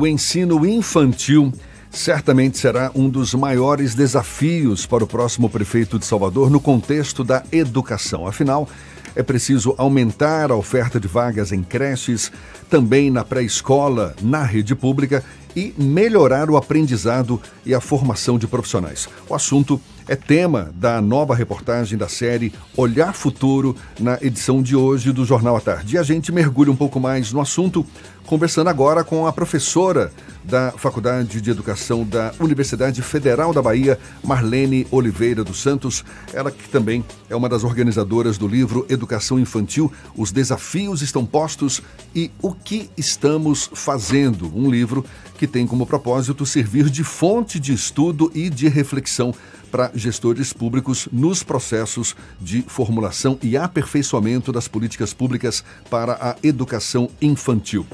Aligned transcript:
O 0.00 0.06
ensino 0.06 0.64
infantil 0.64 1.52
certamente 1.90 2.56
será 2.56 2.88
um 2.94 3.08
dos 3.08 3.34
maiores 3.34 3.96
desafios 3.96 4.86
para 4.86 5.02
o 5.02 5.08
próximo 5.08 5.50
prefeito 5.50 5.98
de 5.98 6.06
Salvador 6.06 6.50
no 6.50 6.60
contexto 6.60 7.24
da 7.24 7.42
educação. 7.50 8.24
Afinal, 8.24 8.68
é 9.16 9.24
preciso 9.24 9.74
aumentar 9.76 10.52
a 10.52 10.54
oferta 10.54 11.00
de 11.00 11.08
vagas 11.08 11.50
em 11.50 11.64
creches, 11.64 12.30
também 12.70 13.10
na 13.10 13.24
pré-escola, 13.24 14.14
na 14.22 14.44
rede 14.44 14.76
pública 14.76 15.24
e 15.58 15.74
melhorar 15.76 16.48
o 16.48 16.56
aprendizado 16.56 17.42
e 17.66 17.74
a 17.74 17.80
formação 17.80 18.38
de 18.38 18.46
profissionais. 18.46 19.08
O 19.28 19.34
assunto 19.34 19.80
é 20.06 20.14
tema 20.14 20.72
da 20.74 21.02
nova 21.02 21.34
reportagem 21.34 21.98
da 21.98 22.08
série 22.08 22.52
Olhar 22.76 23.12
Futuro 23.12 23.76
na 23.98 24.18
edição 24.22 24.62
de 24.62 24.76
hoje 24.76 25.12
do 25.12 25.24
Jornal 25.24 25.56
à 25.56 25.60
Tarde. 25.60 25.96
E 25.96 25.98
a 25.98 26.02
gente 26.02 26.30
mergulha 26.32 26.70
um 26.70 26.76
pouco 26.76 26.98
mais 26.98 27.30
no 27.30 27.40
assunto, 27.40 27.84
conversando 28.24 28.68
agora 28.68 29.04
com 29.04 29.26
a 29.26 29.32
professora 29.32 30.10
da 30.42 30.72
Faculdade 30.72 31.42
de 31.42 31.50
Educação 31.50 32.04
da 32.04 32.32
Universidade 32.40 33.02
Federal 33.02 33.52
da 33.52 33.60
Bahia, 33.60 33.98
Marlene 34.24 34.86
Oliveira 34.90 35.44
dos 35.44 35.60
Santos. 35.60 36.02
Ela 36.32 36.50
que 36.50 36.68
também 36.70 37.04
é 37.28 37.36
uma 37.36 37.48
das 37.48 37.62
organizadoras 37.62 38.38
do 38.38 38.48
livro 38.48 38.86
Educação 38.88 39.38
Infantil: 39.38 39.92
Os 40.16 40.32
Desafios 40.32 41.02
Estão 41.02 41.26
Postos 41.26 41.82
e 42.14 42.30
o 42.40 42.54
que 42.54 42.88
Estamos 42.96 43.68
Fazendo. 43.74 44.50
Um 44.56 44.70
livro 44.70 45.04
que 45.38 45.46
tem 45.46 45.66
como 45.66 45.86
propósito 45.86 46.44
servir 46.44 46.90
de 46.90 47.04
fonte 47.04 47.60
de 47.60 47.72
estudo 47.72 48.30
e 48.34 48.50
de 48.50 48.68
reflexão 48.68 49.32
para 49.70 49.90
gestores 49.94 50.52
públicos 50.52 51.08
nos 51.12 51.42
processos 51.42 52.16
de 52.40 52.62
formulação 52.62 53.38
e 53.42 53.56
aperfeiçoamento 53.56 54.52
das 54.52 54.66
políticas 54.66 55.14
públicas 55.14 55.62
para 55.88 56.14
a 56.20 56.36
educação 56.42 57.08
infantil. 57.22 57.86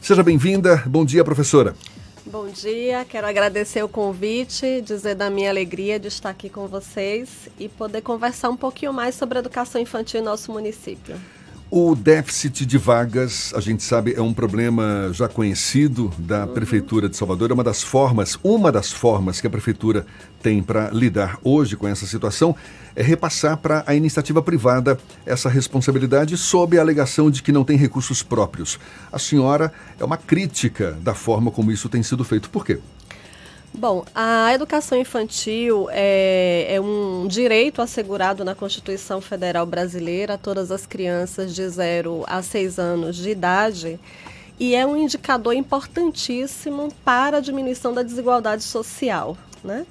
Seja 0.00 0.22
bem-vinda. 0.22 0.82
Bom 0.86 1.04
dia, 1.04 1.22
professora. 1.22 1.74
Bom 2.24 2.46
dia, 2.48 3.04
quero 3.04 3.26
agradecer 3.26 3.82
o 3.82 3.88
convite, 3.88 4.80
dizer 4.82 5.14
da 5.14 5.28
minha 5.28 5.50
alegria 5.50 5.98
de 5.98 6.08
estar 6.08 6.30
aqui 6.30 6.48
com 6.48 6.66
vocês 6.66 7.48
e 7.58 7.68
poder 7.68 8.02
conversar 8.02 8.50
um 8.50 8.56
pouquinho 8.56 8.92
mais 8.92 9.14
sobre 9.14 9.38
a 9.38 9.40
educação 9.40 9.80
infantil 9.80 10.20
em 10.20 10.24
nosso 10.24 10.52
município. 10.52 11.16
O 11.72 11.94
déficit 11.94 12.66
de 12.66 12.76
vagas, 12.76 13.52
a 13.54 13.60
gente 13.60 13.84
sabe, 13.84 14.12
é 14.16 14.20
um 14.20 14.34
problema 14.34 15.08
já 15.12 15.28
conhecido 15.28 16.12
da 16.18 16.44
uhum. 16.44 16.52
Prefeitura 16.52 17.08
de 17.08 17.16
Salvador. 17.16 17.52
É 17.52 17.54
uma 17.54 17.62
das 17.62 17.80
formas, 17.80 18.36
uma 18.42 18.72
das 18.72 18.90
formas 18.90 19.40
que 19.40 19.46
a 19.46 19.50
Prefeitura 19.50 20.04
tem 20.42 20.64
para 20.64 20.90
lidar 20.90 21.38
hoje 21.44 21.76
com 21.76 21.86
essa 21.86 22.06
situação 22.06 22.56
é 22.96 23.04
repassar 23.04 23.56
para 23.56 23.84
a 23.86 23.94
iniciativa 23.94 24.42
privada 24.42 24.98
essa 25.24 25.48
responsabilidade 25.48 26.36
sob 26.36 26.76
a 26.76 26.80
alegação 26.80 27.30
de 27.30 27.40
que 27.40 27.52
não 27.52 27.62
tem 27.62 27.76
recursos 27.76 28.20
próprios. 28.20 28.76
A 29.12 29.18
senhora 29.20 29.72
é 29.96 30.04
uma 30.04 30.16
crítica 30.16 30.98
da 31.02 31.14
forma 31.14 31.52
como 31.52 31.70
isso 31.70 31.88
tem 31.88 32.02
sido 32.02 32.24
feito. 32.24 32.50
Por 32.50 32.66
quê? 32.66 32.80
Bom, 33.72 34.04
a 34.14 34.52
educação 34.52 34.98
infantil 34.98 35.88
é, 35.92 36.66
é, 36.74 36.80
um 36.80 37.28
direito 37.28 37.80
assegurado 37.80 38.44
na 38.44 38.54
Constituição 38.54 39.20
Federal 39.20 39.64
Brasileira 39.64 40.34
a 40.34 40.38
todas 40.38 40.72
as 40.72 40.86
crianças 40.86 41.54
de 41.54 41.66
0 41.68 42.24
a 42.26 42.42
6 42.42 42.78
anos 42.80 43.16
de 43.16 43.30
idade 43.30 43.98
e 44.58 44.74
é 44.74 44.84
um 44.84 44.96
indicador 44.96 45.54
importantíssimo 45.54 46.92
para 47.04 47.36
a 47.36 47.40
diminuição 47.40 47.94
da 47.94 48.02
desigualdade 48.02 48.64
social, 48.64 49.38
né? 49.62 49.86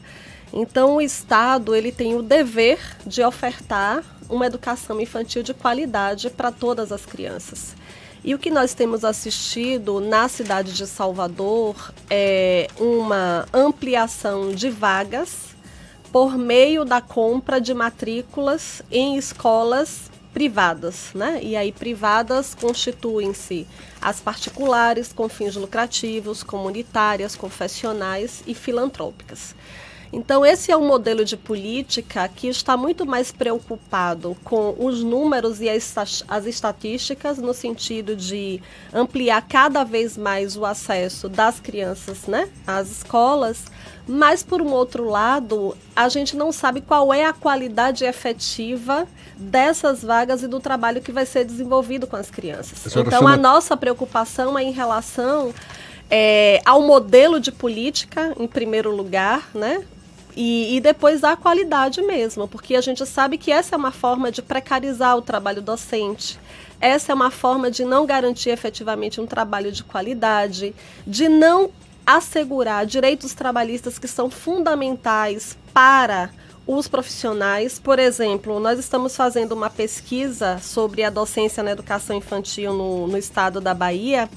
Então, 0.52 0.95
o 0.95 1.02
Estado 1.02 1.73
ele 1.73 1.91
tem 1.91 2.16
o 2.16 2.21
dever 2.21 2.80
de 3.05 3.23
ofertar 3.23 4.03
uma 4.30 4.45
educação 4.45 4.99
infantil 4.99 5.41
de 5.41 5.53
qualidade 5.53 6.30
para 6.30 6.52
todas 6.52 6.91
as 6.91 7.05
crianças. 7.05 7.75
E 8.23 8.36
o 8.36 8.39
que 8.39 8.50
nós 8.50 8.73
temos 8.73 9.06
assistido 9.06 10.02
na 10.02 10.28
cidade 10.28 10.73
de 10.73 10.86
Salvador 10.86 11.94
é 12.09 12.67
uma 12.78 13.45
ampliação 13.53 14.52
de 14.52 14.70
vagas 14.70 15.56
por 16.11 16.38
meio 16.38 16.84
da 16.84 17.00
compra 17.00 17.61
de 17.61 17.73
matrículas 17.73 18.81
em 18.92 19.16
escolas 19.16 20.10
privadas, 20.33 21.11
né? 21.14 21.39
E 21.42 21.55
aí 21.55 21.71
privadas 21.71 22.54
constituem-se 22.54 23.67
as 24.02 24.20
particulares 24.20 25.14
com 25.14 25.30
fins 25.30 25.55
lucrativos, 25.55 26.43
comunitárias, 26.43 27.36
confessionais 27.36 28.43
e 28.45 28.54
filantrópicas. 28.54 29.55
Então, 30.11 30.45
esse 30.45 30.71
é 30.71 30.77
um 30.77 30.87
modelo 30.87 31.23
de 31.23 31.37
política 31.37 32.27
que 32.27 32.47
está 32.47 32.75
muito 32.75 33.05
mais 33.05 33.31
preocupado 33.31 34.36
com 34.43 34.75
os 34.80 35.03
números 35.03 35.61
e 35.61 35.70
as, 35.70 36.23
as 36.27 36.45
estatísticas, 36.45 37.37
no 37.37 37.53
sentido 37.53 38.15
de 38.15 38.61
ampliar 38.92 39.42
cada 39.48 39.83
vez 39.83 40.17
mais 40.17 40.58
o 40.58 40.65
acesso 40.65 41.30
das 41.30 41.59
crianças 41.59 42.25
né, 42.27 42.49
às 42.65 42.89
escolas. 42.89 43.65
Mas, 44.08 44.42
por 44.42 44.59
um 44.61 44.71
outro 44.71 45.08
lado, 45.08 45.77
a 45.95 46.09
gente 46.09 46.36
não 46.36 46.52
sabe 46.52 46.81
qual 46.81 47.14
é 47.14 47.25
a 47.25 47.33
qualidade 47.33 48.03
efetiva 48.03 49.08
dessas 49.37 50.02
vagas 50.02 50.42
e 50.42 50.48
do 50.48 50.59
trabalho 50.59 51.02
que 51.02 51.11
vai 51.11 51.25
ser 51.27 51.45
desenvolvido 51.45 52.08
com 52.08 52.15
as 52.15 52.31
crianças. 52.31 52.83
Então, 52.87 53.11
chama... 53.11 53.33
a 53.33 53.37
nossa 53.37 53.77
preocupação 53.77 54.58
é 54.58 54.64
em 54.64 54.71
relação 54.71 55.53
é, 56.09 56.59
ao 56.65 56.81
modelo 56.81 57.39
de 57.39 57.52
política, 57.52 58.33
em 58.39 58.48
primeiro 58.48 58.95
lugar, 58.95 59.48
né? 59.53 59.83
E, 60.42 60.77
e, 60.77 60.80
depois 60.80 61.22
a 61.22 61.36
qualidade 61.36 62.02
mesmo, 62.02 62.48
porque 62.48 62.73
a 62.73 62.80
gente 62.80 63.05
sabe 63.05 63.38
que 63.38 63.52
essa 63.52 63.76
é 63.76 63.77
uma 63.77 63.92
forma 63.92 64.32
de 64.32 64.42
precarizar 64.42 65.17
o 65.17 65.22
trabalho 65.22 65.61
docente. 65.61 66.39
Essa 66.80 67.11
é 67.11 67.16
uma 67.16 67.30
forma 67.30 67.70
de 67.70 67.83
não 67.83 68.05
garantir 68.05 68.49
efetivamente 68.49 69.20
um 69.20 69.28
trabalho 69.28 69.70
de 69.70 69.83
qualidade, 69.83 70.73
de 71.05 71.28
não 71.28 71.70
assegurar 72.05 72.86
direitos 72.86 73.33
trabalhistas 73.33 73.99
que 73.99 74.08
são 74.08 74.30
fundamentais 74.30 75.58
para 75.73 76.30
os 76.66 76.88
profissionais. 76.88 77.78
Por 77.78 77.99
exemplo, 77.99 78.61
nós 78.61 78.80
estamos 78.80 79.17
fazendo 79.17 79.52
uma 79.52 79.70
pesquisa 79.70 80.58
sobre 80.60 81.04
a 81.04 81.10
docência 81.10 81.61
na 81.61 81.72
educação 81.72 82.16
infantil 82.16 82.72
no, 82.72 83.08
no 83.08 83.17
estado 83.17 83.60
da 83.60 83.73
Bahia 83.73 84.30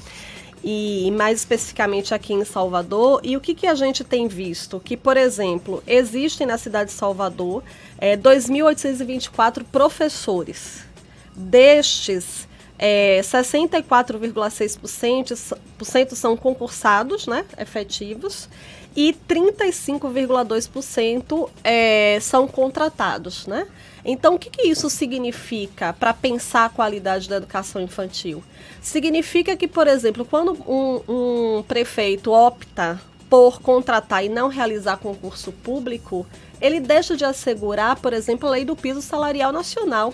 e 0.65 1.11
mais 1.13 1.41
especificamente 1.41 2.15
aqui 2.15 2.33
em 2.33 2.45
Salvador. 2.45 3.21
E 3.23 3.37
o 3.37 3.41
que, 3.41 3.55
que 3.55 3.67
a 3.67 3.75
gente 3.75 4.05
tem 4.05 4.29
visto? 4.29 4.81
Que, 4.81 4.97
por 4.97 5.17
exemplo, 5.17 5.83
existem 5.87 6.47
na 6.47 6.59
cidade 6.59 6.91
de 6.91 6.97
Salvador 6.97 7.63
é, 7.99 8.17
2.824 8.17 9.65
professores. 9.71 10.85
Destes, 11.35 12.47
é, 12.85 13.21
64,6% 13.21 16.17
são 16.17 16.37
concursados, 16.37 17.29
né, 17.29 17.45
efetivos, 17.57 18.49
e 18.97 19.15
35,2% 19.29 21.49
é, 21.63 22.19
são 22.21 22.49
contratados, 22.49 23.47
né? 23.47 23.69
Então, 24.05 24.35
o 24.35 24.39
que, 24.39 24.51
que 24.51 24.67
isso 24.67 24.91
significa 24.91 25.93
para 25.93 26.13
pensar 26.13 26.65
a 26.65 26.69
qualidade 26.69 27.29
da 27.29 27.37
educação 27.37 27.81
infantil? 27.81 28.43
Significa 28.81 29.57
que, 29.57 29.69
por 29.69 29.87
exemplo, 29.87 30.25
quando 30.25 30.55
um, 30.69 31.01
um 31.09 31.63
prefeito 31.63 32.33
opta 32.33 33.01
por 33.31 33.63
contratar 33.63 34.25
e 34.25 34.29
não 34.29 34.49
realizar 34.49 34.97
concurso 34.97 35.53
público, 35.53 36.27
ele 36.61 36.81
deixa 36.81 37.17
de 37.17 37.25
assegurar, 37.25 38.01
por 38.01 38.13
exemplo, 38.13 38.49
a 38.49 38.53
lei 38.53 38.65
do 38.65 38.75
piso 38.75 39.01
salarial 39.01 39.53
nacional, 39.53 40.13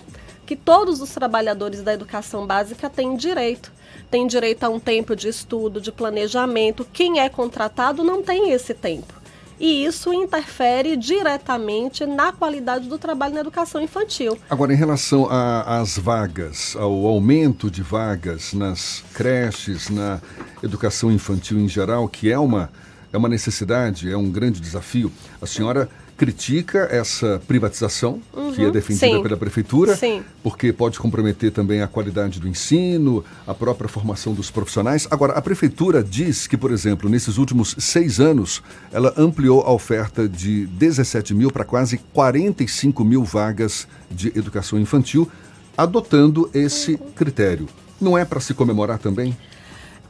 que 0.49 0.55
todos 0.55 0.99
os 0.99 1.11
trabalhadores 1.11 1.83
da 1.83 1.93
educação 1.93 2.47
básica 2.47 2.89
têm 2.89 3.15
direito. 3.15 3.71
Tem 4.09 4.25
direito 4.25 4.63
a 4.63 4.69
um 4.69 4.79
tempo 4.79 5.15
de 5.15 5.27
estudo, 5.27 5.79
de 5.79 5.91
planejamento. 5.91 6.87
Quem 6.91 7.19
é 7.19 7.29
contratado 7.29 8.03
não 8.03 8.23
tem 8.23 8.49
esse 8.51 8.73
tempo 8.73 9.13
e 9.59 9.85
isso 9.85 10.11
interfere 10.11 10.95
diretamente 10.95 12.03
na 12.05 12.31
qualidade 12.31 12.87
do 12.87 12.97
trabalho 12.97 13.35
na 13.35 13.41
educação 13.41 13.79
infantil. 13.81 14.39
Agora, 14.49 14.73
em 14.73 14.75
relação 14.75 15.27
às 15.29 15.97
vagas, 15.97 16.75
ao 16.77 17.05
aumento 17.05 17.69
de 17.69 17.83
vagas 17.83 18.53
nas 18.53 19.03
creches, 19.13 19.89
na 19.89 20.19
educação 20.63 21.11
infantil 21.11 21.59
em 21.59 21.67
geral, 21.67 22.07
que 22.07 22.31
é 22.31 22.39
uma, 22.39 22.71
é 23.11 23.17
uma 23.17 23.27
necessidade, 23.27 24.09
é 24.09 24.15
um 24.17 24.31
grande 24.31 24.61
desafio, 24.61 25.11
a 25.41 25.45
senhora 25.45 25.89
critica 26.19 26.85
essa 26.91 27.41
privatização 27.47 28.21
uhum, 28.33 28.51
que 28.51 28.61
é 28.61 28.69
defendida 28.69 29.07
sim, 29.07 29.23
pela 29.23 29.37
prefeitura, 29.37 29.95
sim. 29.95 30.21
porque 30.43 30.73
pode 30.73 30.99
comprometer 30.99 31.49
também 31.49 31.81
a 31.81 31.87
qualidade 31.87 32.41
do 32.41 32.47
ensino, 32.47 33.23
a 33.47 33.53
própria 33.53 33.87
formação 33.87 34.33
dos 34.33 34.51
profissionais. 34.51 35.07
Agora, 35.09 35.31
a 35.31 35.41
prefeitura 35.41 36.03
diz 36.03 36.45
que, 36.45 36.57
por 36.57 36.73
exemplo, 36.73 37.09
nesses 37.09 37.37
últimos 37.37 37.73
seis 37.79 38.19
anos, 38.19 38.61
ela 38.91 39.13
ampliou 39.15 39.61
a 39.61 39.71
oferta 39.71 40.27
de 40.27 40.65
17 40.65 41.33
mil 41.33 41.49
para 41.49 41.63
quase 41.63 41.97
45 42.13 43.05
mil 43.05 43.23
vagas 43.23 43.87
de 44.11 44.27
educação 44.37 44.77
infantil, 44.77 45.31
adotando 45.77 46.49
esse 46.53 46.95
uhum. 46.95 47.11
critério. 47.15 47.65
Não 48.01 48.17
é 48.17 48.25
para 48.25 48.41
se 48.41 48.53
comemorar 48.53 48.99
também? 48.99 49.37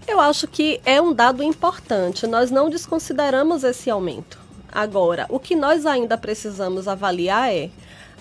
Eu 0.08 0.20
acho 0.20 0.48
que 0.48 0.82
é 0.84 1.00
um 1.00 1.14
dado 1.14 1.44
importante. 1.44 2.26
Nós 2.26 2.50
não 2.50 2.68
desconsideramos 2.68 3.64
esse 3.64 3.92
aumento. 3.92 4.49
Agora, 4.72 5.26
o 5.30 5.40
que 5.40 5.56
nós 5.56 5.86
ainda 5.86 6.18
precisamos 6.18 6.88
avaliar 6.88 7.54
é 7.54 7.70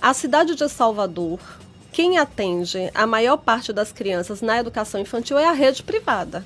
a 0.01 0.15
cidade 0.15 0.55
de 0.55 0.69
Salvador. 0.69 1.41
Quem 1.93 2.19
atende 2.19 2.91
a 2.95 3.07
maior 3.07 3.37
parte 3.37 3.73
das 3.73 3.93
crianças 3.93 4.41
na 4.41 4.59
educação 4.59 5.01
infantil 5.01 5.39
é 5.39 5.47
a 5.47 5.53
rede 5.53 5.83
privada. 5.83 6.45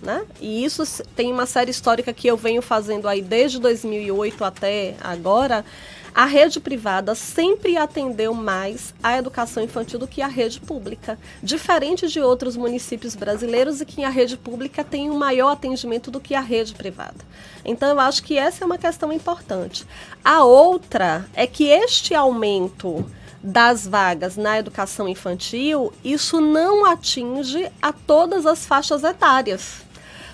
Né? 0.00 0.24
E 0.40 0.64
isso 0.64 0.82
tem 1.14 1.32
uma 1.32 1.46
série 1.46 1.70
histórica 1.70 2.12
que 2.12 2.26
eu 2.26 2.36
venho 2.36 2.60
fazendo 2.60 3.06
aí 3.06 3.22
desde 3.22 3.60
2008 3.60 4.44
até 4.44 4.96
agora. 5.00 5.64
A 6.14 6.26
rede 6.26 6.60
privada 6.60 7.14
sempre 7.14 7.78
atendeu 7.78 8.34
mais 8.34 8.94
a 9.02 9.16
educação 9.16 9.62
infantil 9.62 9.98
do 9.98 10.06
que 10.06 10.20
a 10.20 10.26
rede 10.26 10.60
pública, 10.60 11.18
diferente 11.42 12.06
de 12.06 12.20
outros 12.20 12.54
municípios 12.54 13.14
brasileiros 13.14 13.80
e 13.80 13.86
que 13.86 14.04
a 14.04 14.10
rede 14.10 14.36
pública 14.36 14.84
tem 14.84 15.10
um 15.10 15.16
maior 15.16 15.52
atendimento 15.52 16.10
do 16.10 16.20
que 16.20 16.34
a 16.34 16.40
rede 16.40 16.74
privada. 16.74 17.16
Então, 17.64 17.88
eu 17.88 17.98
acho 17.98 18.22
que 18.22 18.36
essa 18.36 18.62
é 18.62 18.66
uma 18.66 18.76
questão 18.76 19.10
importante. 19.10 19.86
A 20.22 20.44
outra 20.44 21.26
é 21.32 21.46
que 21.46 21.64
este 21.64 22.14
aumento 22.14 23.04
das 23.42 23.86
vagas 23.86 24.36
na 24.36 24.58
educação 24.58 25.08
infantil, 25.08 25.92
isso 26.04 26.42
não 26.42 26.84
atinge 26.84 27.72
a 27.80 27.90
todas 27.90 28.44
as 28.44 28.66
faixas 28.66 29.02
etárias. 29.02 29.80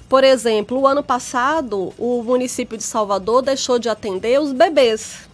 Por 0.08 0.25
exemplo, 0.25 0.80
o 0.80 0.86
ano 0.86 1.04
passado, 1.04 1.92
o 1.98 2.22
município 2.22 2.76
de 2.76 2.82
Salvador 2.82 3.42
deixou 3.42 3.78
de 3.78 3.88
atender 3.88 4.40
os 4.40 4.52
bebês. 4.52 5.27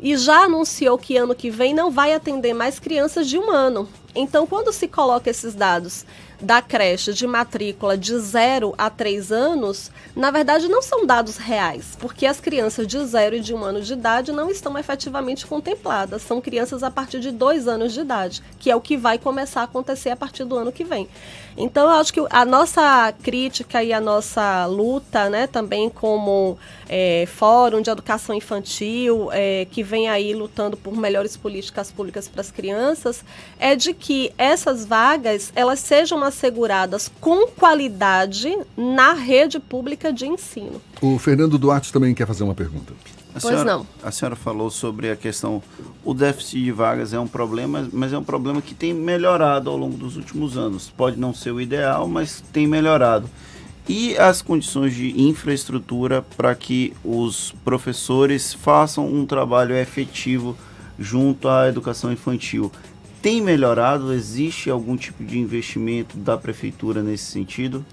E 0.00 0.16
já 0.16 0.44
anunciou 0.44 0.98
que 0.98 1.16
ano 1.16 1.34
que 1.34 1.50
vem 1.50 1.74
não 1.74 1.90
vai 1.90 2.12
atender 2.12 2.52
mais 2.52 2.78
crianças 2.78 3.28
de 3.28 3.38
um 3.38 3.50
ano. 3.50 3.88
Então, 4.14 4.46
quando 4.46 4.72
se 4.72 4.86
coloca 4.88 5.30
esses 5.30 5.54
dados 5.54 6.04
da 6.40 6.60
creche 6.60 7.12
de 7.12 7.26
matrícula 7.26 7.96
de 7.96 8.18
0 8.18 8.74
a 8.76 8.90
3 8.90 9.32
anos, 9.32 9.90
na 10.14 10.30
verdade 10.30 10.68
não 10.68 10.82
são 10.82 11.06
dados 11.06 11.36
reais, 11.36 11.96
porque 11.98 12.26
as 12.26 12.40
crianças 12.40 12.86
de 12.86 13.02
0 13.04 13.36
e 13.36 13.40
de 13.40 13.54
1 13.54 13.58
um 13.58 13.64
ano 13.64 13.80
de 13.80 13.92
idade 13.92 14.32
não 14.32 14.50
estão 14.50 14.76
efetivamente 14.78 15.46
contempladas. 15.46 16.22
São 16.22 16.40
crianças 16.40 16.82
a 16.82 16.90
partir 16.90 17.20
de 17.20 17.30
2 17.30 17.68
anos 17.68 17.92
de 17.92 18.00
idade, 18.00 18.42
que 18.58 18.70
é 18.70 18.76
o 18.76 18.80
que 18.80 18.96
vai 18.96 19.18
começar 19.18 19.62
a 19.62 19.64
acontecer 19.64 20.10
a 20.10 20.16
partir 20.16 20.44
do 20.44 20.56
ano 20.56 20.72
que 20.72 20.84
vem. 20.84 21.08
Então, 21.58 21.84
eu 21.84 21.92
acho 21.92 22.12
que 22.12 22.20
a 22.28 22.44
nossa 22.44 23.12
crítica 23.22 23.82
e 23.82 23.90
a 23.90 24.00
nossa 24.00 24.66
luta, 24.66 25.30
né, 25.30 25.46
também 25.46 25.88
como 25.88 26.58
é, 26.86 27.24
Fórum 27.26 27.80
de 27.80 27.88
Educação 27.88 28.34
Infantil, 28.34 29.30
é, 29.32 29.66
que 29.70 29.82
vem 29.82 30.06
aí 30.06 30.34
lutando 30.34 30.76
por 30.76 30.94
melhores 30.94 31.34
políticas 31.34 31.90
públicas 31.90 32.28
para 32.28 32.42
as 32.42 32.50
crianças, 32.50 33.24
é 33.58 33.74
de 33.74 33.94
que 33.94 34.32
essas 34.36 34.84
vagas 34.84 35.50
elas 35.54 35.80
sejam 35.80 36.18
asseguradas 36.26 37.10
com 37.20 37.46
qualidade 37.48 38.56
na 38.76 39.12
rede 39.12 39.58
pública 39.58 40.12
de 40.12 40.26
ensino. 40.26 40.80
O 41.00 41.18
Fernando 41.18 41.56
Duarte 41.56 41.92
também 41.92 42.14
quer 42.14 42.26
fazer 42.26 42.44
uma 42.44 42.54
pergunta. 42.54 42.92
A 43.34 43.40
pois 43.40 43.44
senhora, 43.44 43.64
não. 43.64 43.86
A 44.02 44.10
senhora 44.10 44.34
falou 44.34 44.70
sobre 44.70 45.10
a 45.10 45.16
questão, 45.16 45.62
o 46.02 46.14
déficit 46.14 46.64
de 46.64 46.72
vagas 46.72 47.12
é 47.12 47.18
um 47.18 47.26
problema, 47.26 47.86
mas 47.92 48.12
é 48.12 48.18
um 48.18 48.24
problema 48.24 48.62
que 48.62 48.74
tem 48.74 48.94
melhorado 48.94 49.68
ao 49.68 49.76
longo 49.76 49.96
dos 49.96 50.16
últimos 50.16 50.56
anos. 50.56 50.90
Pode 50.96 51.18
não 51.18 51.34
ser 51.34 51.50
o 51.50 51.60
ideal, 51.60 52.08
mas 52.08 52.42
tem 52.52 52.66
melhorado. 52.66 53.28
E 53.88 54.16
as 54.16 54.42
condições 54.42 54.94
de 54.94 55.20
infraestrutura 55.20 56.24
para 56.36 56.54
que 56.54 56.92
os 57.04 57.54
professores 57.64 58.52
façam 58.52 59.06
um 59.06 59.24
trabalho 59.24 59.76
efetivo 59.76 60.56
junto 60.98 61.48
à 61.48 61.68
educação 61.68 62.10
infantil 62.10 62.72
tem 63.26 63.40
melhorado? 63.40 64.12
Existe 64.12 64.70
algum 64.70 64.96
tipo 64.96 65.24
de 65.24 65.36
investimento 65.36 66.16
da 66.16 66.38
prefeitura 66.38 67.02
nesse 67.02 67.24
sentido? 67.24 67.84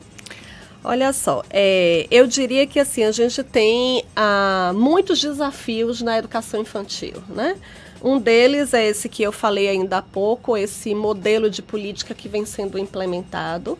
Olha 0.83 1.12
só, 1.12 1.44
é, 1.50 2.06
eu 2.12 2.27
diria 2.27 2.68
que 2.68 2.80
assim 2.80 3.03
a 3.03 3.12
gente 3.12 3.41
tem 3.41 4.06
ah, 4.15 4.71
muitos 4.75 5.19
desafios 5.19 6.03
na 6.03 6.19
educação 6.19 6.62
infantil, 6.62 7.15
né? 7.30 7.56
Um 8.00 8.19
deles 8.19 8.75
é 8.75 8.85
esse 8.85 9.09
que 9.09 9.24
eu 9.24 9.31
falei 9.31 9.68
ainda 9.69 9.97
há 9.97 10.01
pouco, 10.03 10.56
esse 10.56 10.94
modelo 10.94 11.50
de 11.50 11.63
política 11.63 12.13
que 12.13 12.30
vem 12.30 12.45
sendo 12.45 12.77
implementado 12.77 13.75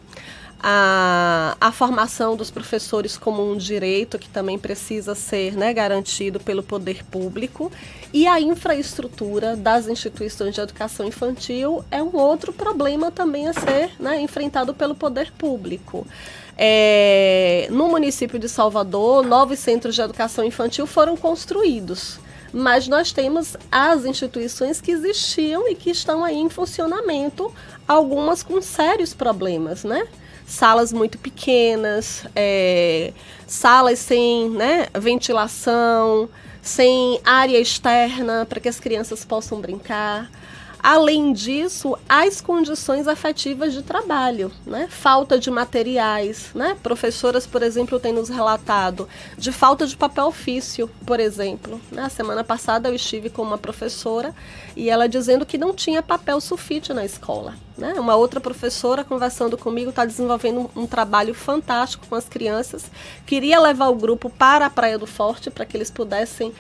a, 0.66 1.58
a 1.60 1.72
formação 1.74 2.38
dos 2.38 2.50
professores 2.50 3.18
como 3.18 3.52
um 3.52 3.58
direito 3.58 4.18
que 4.18 4.30
também 4.30 4.58
precisa 4.58 5.14
ser 5.14 5.58
né, 5.58 5.74
garantido 5.74 6.40
pelo 6.40 6.64
poder 6.64 7.04
público 7.04 7.70
e 8.14 8.26
a 8.26 8.40
infraestrutura 8.40 9.58
das 9.58 9.90
instituições 9.90 10.56
de 10.56 10.62
educação 10.62 11.06
infantil 11.06 11.84
é 11.92 12.02
um 12.02 12.16
outro 12.16 12.54
problema 12.54 13.12
também 13.12 13.50
a 13.50 13.54
ser 13.54 13.92
né, 14.00 14.22
enfrentado 14.22 14.74
pelo 14.74 14.96
poder 14.96 15.34
público. 15.34 16.08
É, 16.58 17.68
no 17.70 17.90
município 17.90 18.40
de 18.40 18.48
Salvador, 18.48 19.26
novos 19.26 19.60
centros 19.60 19.94
de 19.96 20.02
educação 20.02 20.46
infantil 20.46 20.88
foram 20.88 21.18
construídos 21.18 22.22
mas 22.56 22.88
nós 22.88 23.12
temos 23.12 23.58
as 23.72 24.06
instituições 24.06 24.80
que 24.80 24.92
existiam 24.92 25.68
e 25.68 25.74
que 25.74 25.90
estão 25.90 26.24
aí 26.24 26.38
em 26.38 26.50
funcionamento, 26.50 27.52
algumas 27.88 28.44
com 28.44 28.62
sérios 28.62 29.12
problemas, 29.12 29.84
né? 29.84 30.08
Salas 30.46 30.94
muito 30.94 31.18
pequenas, 31.18 32.26
é, 32.36 33.12
salas 33.48 34.00
sem 34.00 34.50
né, 34.50 34.88
ventilação, 35.00 36.30
sem 36.62 37.20
área 37.26 37.60
externa 37.60 38.46
para 38.48 38.60
que 38.60 38.70
as 38.70 38.80
crianças 38.80 39.26
possam 39.26 39.60
brincar. 39.60 40.30
Além 40.84 41.32
disso, 41.32 41.98
as 42.10 42.42
condições 42.42 43.08
afetivas 43.08 43.72
de 43.72 43.82
trabalho, 43.82 44.52
né? 44.66 44.90
Falta 44.90 45.40
de 45.40 45.50
materiais, 45.50 46.50
né? 46.54 46.76
Professoras, 46.84 47.48
por 47.48 47.64
exemplo, 47.64 47.98
têm 48.02 48.12
nos 48.12 48.28
relatado 48.28 49.08
de 49.38 49.50
falta 49.54 49.88
de 49.88 49.96
papel 49.96 50.26
ofício, 50.26 50.90
por 51.06 51.22
exemplo. 51.22 51.80
Né? 51.90 52.02
A 52.02 52.10
semana 52.10 52.44
passada 52.44 52.90
eu 52.90 52.96
estive 52.96 53.30
com 53.30 53.42
uma 53.42 53.58
professora 53.58 54.36
e 54.76 54.90
ela 54.90 55.08
dizendo 55.08 55.46
que 55.46 55.58
não 55.58 55.74
tinha 55.74 56.04
papel 56.04 56.42
sulfite 56.42 56.92
na 56.92 57.06
escola. 57.06 57.56
Né? 57.78 57.94
Uma 57.94 58.18
outra 58.18 58.42
professora 58.42 59.06
conversando 59.06 59.58
comigo 59.58 59.90
está 59.90 60.04
desenvolvendo 60.04 60.70
um, 60.76 60.82
um, 60.82 60.86
trabalho 60.86 61.34
fantástico 61.34 62.06
com 62.08 62.16
as 62.16 62.28
crianças. 62.28 62.92
Queria 63.26 63.58
levar 63.58 63.88
o 63.88 63.96
grupo 63.96 64.30
para 64.30 64.66
a 64.66 64.70
Praia 64.70 65.00
do 65.00 65.08
Forte 65.08 65.50
para 65.50 65.66
que 65.66 65.78
eles 65.78 65.90
pudessem 65.90 66.54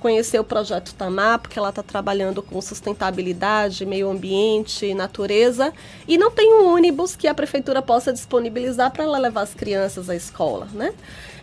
conhecer 0.00 0.38
o 0.38 0.44
projeto 0.44 0.94
Tamar, 0.94 1.38
porque 1.38 1.58
ela 1.58 1.70
está 1.70 1.82
trabalhando 1.82 2.42
com 2.42 2.60
sustentabilidade, 2.60 3.84
meio 3.84 4.10
ambiente, 4.10 4.94
natureza, 4.94 5.72
e 6.06 6.16
não 6.16 6.30
tem 6.30 6.54
um 6.54 6.72
ônibus 6.72 7.16
que 7.16 7.26
a 7.26 7.34
prefeitura 7.34 7.82
possa 7.82 8.12
disponibilizar 8.12 8.90
para 8.92 9.04
ela 9.04 9.18
levar 9.18 9.42
as 9.42 9.54
crianças 9.54 10.08
à 10.08 10.14
escola, 10.14 10.68
né? 10.72 10.92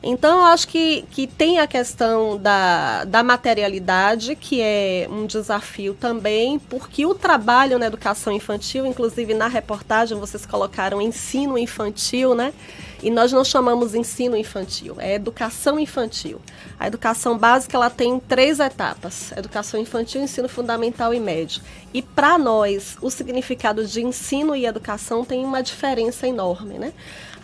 Então, 0.07 0.38
eu 0.38 0.46
acho 0.46 0.68
que, 0.68 1.04
que 1.10 1.25
tem 1.25 1.60
a 1.60 1.66
questão 1.66 2.38
da, 2.38 3.06
da 3.06 3.24
materialidade, 3.24 4.36
que 4.36 4.62
é 4.62 5.07
um 5.10 5.25
desafio 5.25 5.96
também, 5.96 6.60
porque 6.60 7.07
o 7.07 7.16
trabalho 7.16 7.80
na 7.80 7.88
educação 7.88 8.31
infantil, 8.31 8.86
inclusive 8.86 9.34
na 9.34 9.48
reportagem 9.48 10.16
vocês 10.19 10.46
colocaram 10.46 11.02
ensino 11.02 11.57
infantil, 11.57 12.36
né? 12.36 12.54
E 13.01 13.09
nós 13.09 13.31
não 13.31 13.44
chamamos 13.44 13.94
ensino 13.94 14.36
infantil, 14.36 14.95
é 15.00 15.13
educação 15.15 15.80
infantil. 15.80 16.42
A 16.80 16.88
educação 16.88 17.37
básica 17.37 17.78
ela 17.78 17.90
tem 17.90 18.19
três 18.19 18.59
etapas: 18.59 19.31
educação 19.33 19.80
infantil, 19.80 20.21
ensino 20.21 20.49
fundamental 20.49 21.14
e 21.14 21.19
médio. 21.19 21.61
E 21.94 22.02
para 22.02 22.37
nós, 22.37 22.97
o 23.02 23.09
significado 23.09 23.85
de 23.85 24.02
ensino 24.02 24.56
e 24.56 24.66
educação 24.66 25.23
tem 25.23 25.44
uma 25.44 25.61
diferença 25.61 26.28
enorme, 26.28 26.78
né? 26.78 26.94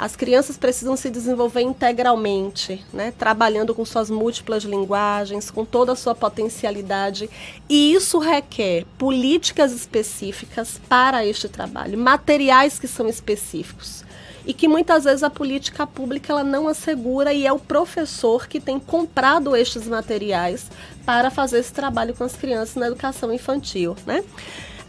As 0.01 0.15
crianças 0.15 0.57
precisam 0.57 0.95
se 0.95 1.11
desenvolver 1.11 1.61
integralmente, 1.61 2.83
né? 2.91 3.13
trabalhando 3.15 3.75
com 3.75 3.85
suas 3.85 4.09
múltiplas 4.09 4.63
linguagens, 4.63 5.51
com 5.51 5.63
toda 5.63 5.91
a 5.91 5.95
sua 5.95 6.15
potencialidade. 6.15 7.29
E 7.69 7.93
isso 7.93 8.17
requer 8.17 8.83
políticas 8.97 9.71
específicas 9.71 10.81
para 10.89 11.23
este 11.23 11.47
trabalho, 11.47 11.99
materiais 11.99 12.79
que 12.79 12.87
são 12.87 13.07
específicos 13.07 14.03
e 14.45 14.53
que 14.53 14.67
muitas 14.67 15.03
vezes 15.03 15.23
a 15.23 15.29
política 15.29 15.85
pública 15.85 16.33
ela 16.33 16.43
não 16.43 16.67
assegura 16.67 17.33
e 17.33 17.45
é 17.45 17.51
o 17.51 17.59
professor 17.59 18.47
que 18.47 18.59
tem 18.59 18.79
comprado 18.79 19.55
estes 19.55 19.87
materiais 19.87 20.69
para 21.05 21.29
fazer 21.29 21.59
esse 21.59 21.73
trabalho 21.73 22.13
com 22.13 22.23
as 22.23 22.35
crianças 22.35 22.75
na 22.75 22.87
educação 22.87 23.31
infantil, 23.33 23.95
né? 24.05 24.23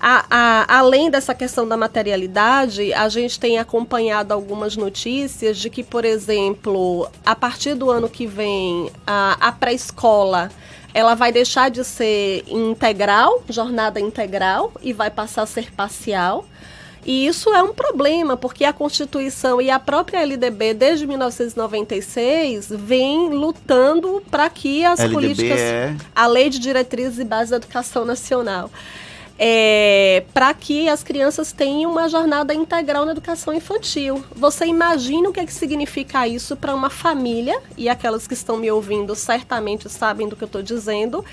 A, 0.04 0.26
a, 0.28 0.78
além 0.78 1.09
dessa 1.09 1.32
questão 1.32 1.66
da 1.66 1.76
materialidade, 1.76 2.92
a 2.92 3.09
gente 3.09 3.38
tem 3.38 3.61
acompanhado 3.61 4.35
algumas 4.35 4.76
notícias 4.76 5.56
de 5.56 5.71
que, 5.71 5.85
por 5.85 6.04
exemplo, 6.04 7.09
a 7.25 7.37
partir 7.37 7.75
do 7.75 7.88
ano 7.88 8.09
que 8.09 8.26
vem, 8.26 8.90
a, 9.06 9.37
a 9.40 9.52
pré-escola 9.52 10.50
ela 10.94 11.14
vai 11.14 11.32
deixar 11.32 11.71
de 11.71 11.85
ser 11.85 12.44
integral, 12.49 13.42
jornada 13.49 13.99
integral, 13.99 14.73
e 14.82 14.92
vai 14.92 15.11
passar 15.11 15.42
a 15.42 15.47
ser 15.47 15.73
parcial. 15.73 16.44
E 17.04 17.26
isso 17.26 17.52
é 17.52 17.62
um 17.62 17.75
problema, 17.75 18.37
porque 18.37 18.64
a 18.64 18.73
Constituição 18.73 19.61
e 19.61 19.71
a 19.71 19.78
própria 19.78 20.21
LDB, 20.21 20.73
desde 20.75 21.06
1996, 21.06 22.68
vem 22.71 23.30
lutando 23.30 24.23
para 24.30 24.49
que 24.49 24.85
as 24.85 25.00
LDB 25.00 25.14
políticas. 25.14 25.61
É... 25.61 25.97
A 26.14 26.26
Lei 26.26 26.49
de 26.49 26.59
Diretrizes 26.59 27.18
e 27.18 27.25
Bases 27.25 27.50
da 27.50 27.56
Educação 27.56 28.04
Nacional 28.04 28.71
é, 29.39 30.25
para 30.33 30.53
que 30.55 30.89
as 30.89 31.03
crianças 31.03 31.53
tenham 31.53 31.91
uma 31.91 32.09
jornada 32.09 32.55
integral 32.55 33.05
na 33.05 33.12
educação 33.12 33.53
infantil. 33.53 34.25
Você 34.35 34.67
imagina 34.67 35.29
o 35.29 35.33
que, 35.33 35.41
é 35.41 35.47
que 35.47 35.53
significa 35.53 36.27
isso 36.29 36.57
para 36.57 36.75
uma 36.75 36.91
família, 36.91 37.61
e 37.77 37.89
aquelas 37.89 38.27
que 38.27 38.35
estão 38.35 38.57
me 38.57 38.71
ouvindo 38.71 39.15
certamente 39.15 39.89
sabem 39.89 40.29
do 40.29 40.37
que 40.37 40.45
eu 40.45 40.47
estou 40.47 40.62
dizendo, 40.62 41.25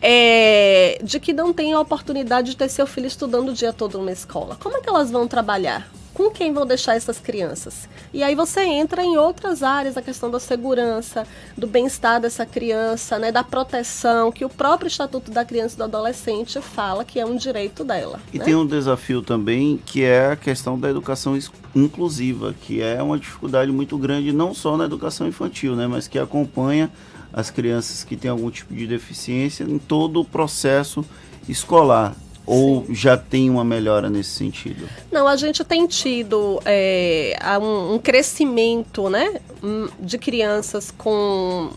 é, 0.00 0.98
de 1.02 1.18
que 1.18 1.32
não 1.32 1.52
tem 1.52 1.72
a 1.72 1.80
oportunidade 1.80 2.50
de 2.50 2.56
ter 2.56 2.68
seu 2.68 2.86
filho 2.86 3.06
estudando 3.06 3.48
o 3.48 3.52
dia 3.52 3.72
todo 3.72 3.98
numa 3.98 4.12
escola. 4.12 4.56
Como 4.60 4.76
é 4.76 4.80
que 4.80 4.88
elas 4.88 5.10
vão 5.10 5.26
trabalhar? 5.26 5.88
Com 6.16 6.30
quem 6.30 6.50
vão 6.50 6.64
deixar 6.64 6.96
essas 6.96 7.18
crianças? 7.18 7.86
E 8.10 8.22
aí 8.22 8.34
você 8.34 8.62
entra 8.62 9.04
em 9.04 9.18
outras 9.18 9.62
áreas, 9.62 9.98
a 9.98 10.02
questão 10.02 10.30
da 10.30 10.40
segurança, 10.40 11.26
do 11.54 11.66
bem-estar 11.66 12.18
dessa 12.18 12.46
criança, 12.46 13.18
né, 13.18 13.30
da 13.30 13.44
proteção, 13.44 14.32
que 14.32 14.42
o 14.42 14.48
próprio 14.48 14.88
Estatuto 14.88 15.30
da 15.30 15.44
Criança 15.44 15.74
e 15.74 15.76
do 15.76 15.84
Adolescente 15.84 16.58
fala 16.62 17.04
que 17.04 17.20
é 17.20 17.26
um 17.26 17.36
direito 17.36 17.84
dela. 17.84 18.18
E 18.32 18.38
né? 18.38 18.44
tem 18.46 18.54
um 18.54 18.66
desafio 18.66 19.20
também 19.20 19.78
que 19.84 20.04
é 20.04 20.30
a 20.30 20.36
questão 20.36 20.80
da 20.80 20.88
educação 20.88 21.38
inclusiva, 21.74 22.54
que 22.62 22.80
é 22.80 23.02
uma 23.02 23.18
dificuldade 23.18 23.70
muito 23.70 23.98
grande 23.98 24.32
não 24.32 24.54
só 24.54 24.74
na 24.74 24.86
educação 24.86 25.28
infantil, 25.28 25.76
né, 25.76 25.86
mas 25.86 26.08
que 26.08 26.18
acompanha 26.18 26.90
as 27.30 27.50
crianças 27.50 28.02
que 28.02 28.16
têm 28.16 28.30
algum 28.30 28.50
tipo 28.50 28.72
de 28.72 28.86
deficiência 28.86 29.64
em 29.64 29.78
todo 29.78 30.22
o 30.22 30.24
processo 30.24 31.04
escolar. 31.46 32.16
Ou 32.46 32.86
Sim. 32.86 32.94
já 32.94 33.16
tem 33.16 33.50
uma 33.50 33.64
melhora 33.64 34.08
nesse 34.08 34.30
sentido? 34.30 34.88
Não, 35.10 35.26
a 35.26 35.36
gente 35.36 35.64
tem 35.64 35.86
tido 35.86 36.60
é, 36.64 37.36
um, 37.60 37.94
um 37.94 37.98
crescimento 37.98 39.10
né, 39.10 39.40
hum, 39.62 39.88
de 39.98 40.16
crianças 40.16 40.92
com 40.96 41.70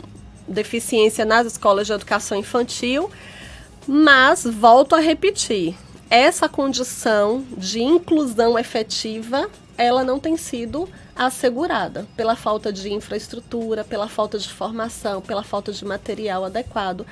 deficiência 0.46 1.24
nas 1.24 1.46
escolas 1.46 1.86
de 1.86 1.92
educação 1.92 2.38
infantil, 2.38 3.10
mas 3.86 4.44
volto 4.44 4.94
a 4.94 5.00
repetir, 5.00 5.74
essa 6.10 6.48
condição 6.48 7.44
de 7.56 7.80
inclusão 7.80 8.58
efetiva, 8.58 9.48
ela 9.78 10.02
não 10.02 10.18
tem 10.18 10.36
sido 10.36 10.88
assegurada 11.14 12.06
pela 12.16 12.34
falta 12.34 12.72
de 12.72 12.92
infraestrutura, 12.92 13.84
pela 13.84 14.08
falta 14.08 14.38
de 14.38 14.48
formação, 14.48 15.20
pela 15.20 15.42
falta 15.42 15.70
de 15.70 15.84
material 15.84 16.44
adequado. 16.44 17.06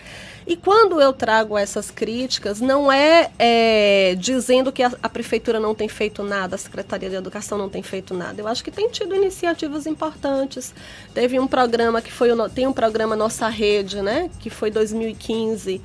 E 0.47 0.57
quando 0.57 1.01
eu 1.01 1.13
trago 1.13 1.57
essas 1.57 1.91
críticas, 1.91 2.61
não 2.61 2.91
é, 2.91 3.31
é 3.39 4.17
dizendo 4.19 4.73
que 4.73 4.83
a, 4.83 4.91
a, 5.03 5.09
prefeitura 5.09 5.61
não 5.61 5.75
tem 5.75 5.89
feito 5.89 6.23
nada, 6.23 6.57
a 6.57 6.59
Secretaria 6.59 7.11
de 7.11 7.17
Educação 7.17 7.59
não 7.59 7.69
tem 7.69 7.83
feito 7.83 8.15
nada. 8.15 8.41
Eu 8.41 8.49
acho 8.49 8.65
que 8.65 8.71
tem 8.71 8.89
tido 8.89 9.15
iniciativas 9.15 9.87
importantes. 9.87 10.75
Teve 11.13 11.39
um 11.39 11.47
programa 11.47 12.01
que 12.01 12.11
foi 12.11 12.33
o, 12.33 12.49
tem 12.49 12.67
um 12.67 12.73
programa 12.73 13.15
Nossa 13.15 13.49
Rede, 13.49 14.01
né, 14.01 14.31
que 14.41 14.49
foi 14.49 14.71
2015 14.71 15.83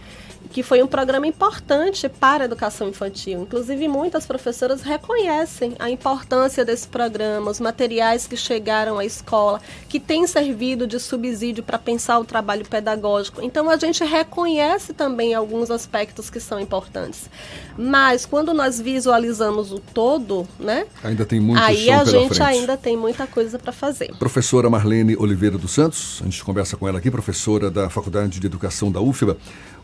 que 0.54 0.62
foi 0.62 0.84
um 0.84 0.88
programa 0.88 1.26
importante 1.26 2.08
para 2.08 2.44
a 2.44 2.46
educação 2.46 2.88
infantil. 2.88 3.42
Inclusive, 3.42 3.88
muitas 3.88 4.28
professoras 4.28 4.84
reconhecem 4.84 5.74
a 5.80 5.90
importância 5.90 6.64
desse 6.64 6.88
programa, 6.88 7.50
os 7.50 7.60
materiais 7.60 8.28
que 8.28 8.38
chegaram 8.38 9.00
à 9.00 9.04
escola, 9.04 9.60
que 9.90 10.00
têm 10.00 10.28
servido 10.28 10.86
de 10.86 11.00
subsídio 11.00 11.64
para 11.64 11.80
pensar 11.80 12.20
o 12.20 12.24
trabalho 12.24 12.64
pedagógico. 12.70 13.42
Então, 13.42 13.68
a 13.68 13.78
gente 13.78 14.04
reconhece 14.04 14.94
também 14.94 15.34
alguns 15.34 15.72
aspectos 15.72 16.30
que 16.30 16.40
são 16.40 16.60
importantes. 16.60 17.28
Mas, 17.76 18.24
quando 18.24 18.54
nós 18.54 18.80
visualizamos 18.80 19.72
o 19.72 19.80
todo, 19.80 20.48
né? 20.60 20.86
Ainda 21.04 21.26
tem 21.26 21.40
muito 21.40 21.60
Aí 21.60 21.90
a 21.90 22.06
gente 22.06 22.36
frente. 22.36 22.44
ainda 22.44 22.78
tem 22.78 22.96
muita 22.96 23.26
coisa 23.26 23.58
para 23.58 23.72
fazer. 23.72 24.14
Professora 24.20 24.70
Marlene 24.70 25.16
Oliveira 25.18 25.58
dos 25.58 25.72
Santos, 25.72 26.20
a 26.22 26.26
gente 26.26 26.44
conversa 26.44 26.78
com 26.78 26.88
ela 26.88 27.00
aqui, 27.00 27.10
professora 27.10 27.72
da 27.72 27.90
Faculdade 27.90 28.40
de 28.40 28.46
Educação 28.46 28.92
da 28.92 29.02
UFBA. 29.02 29.36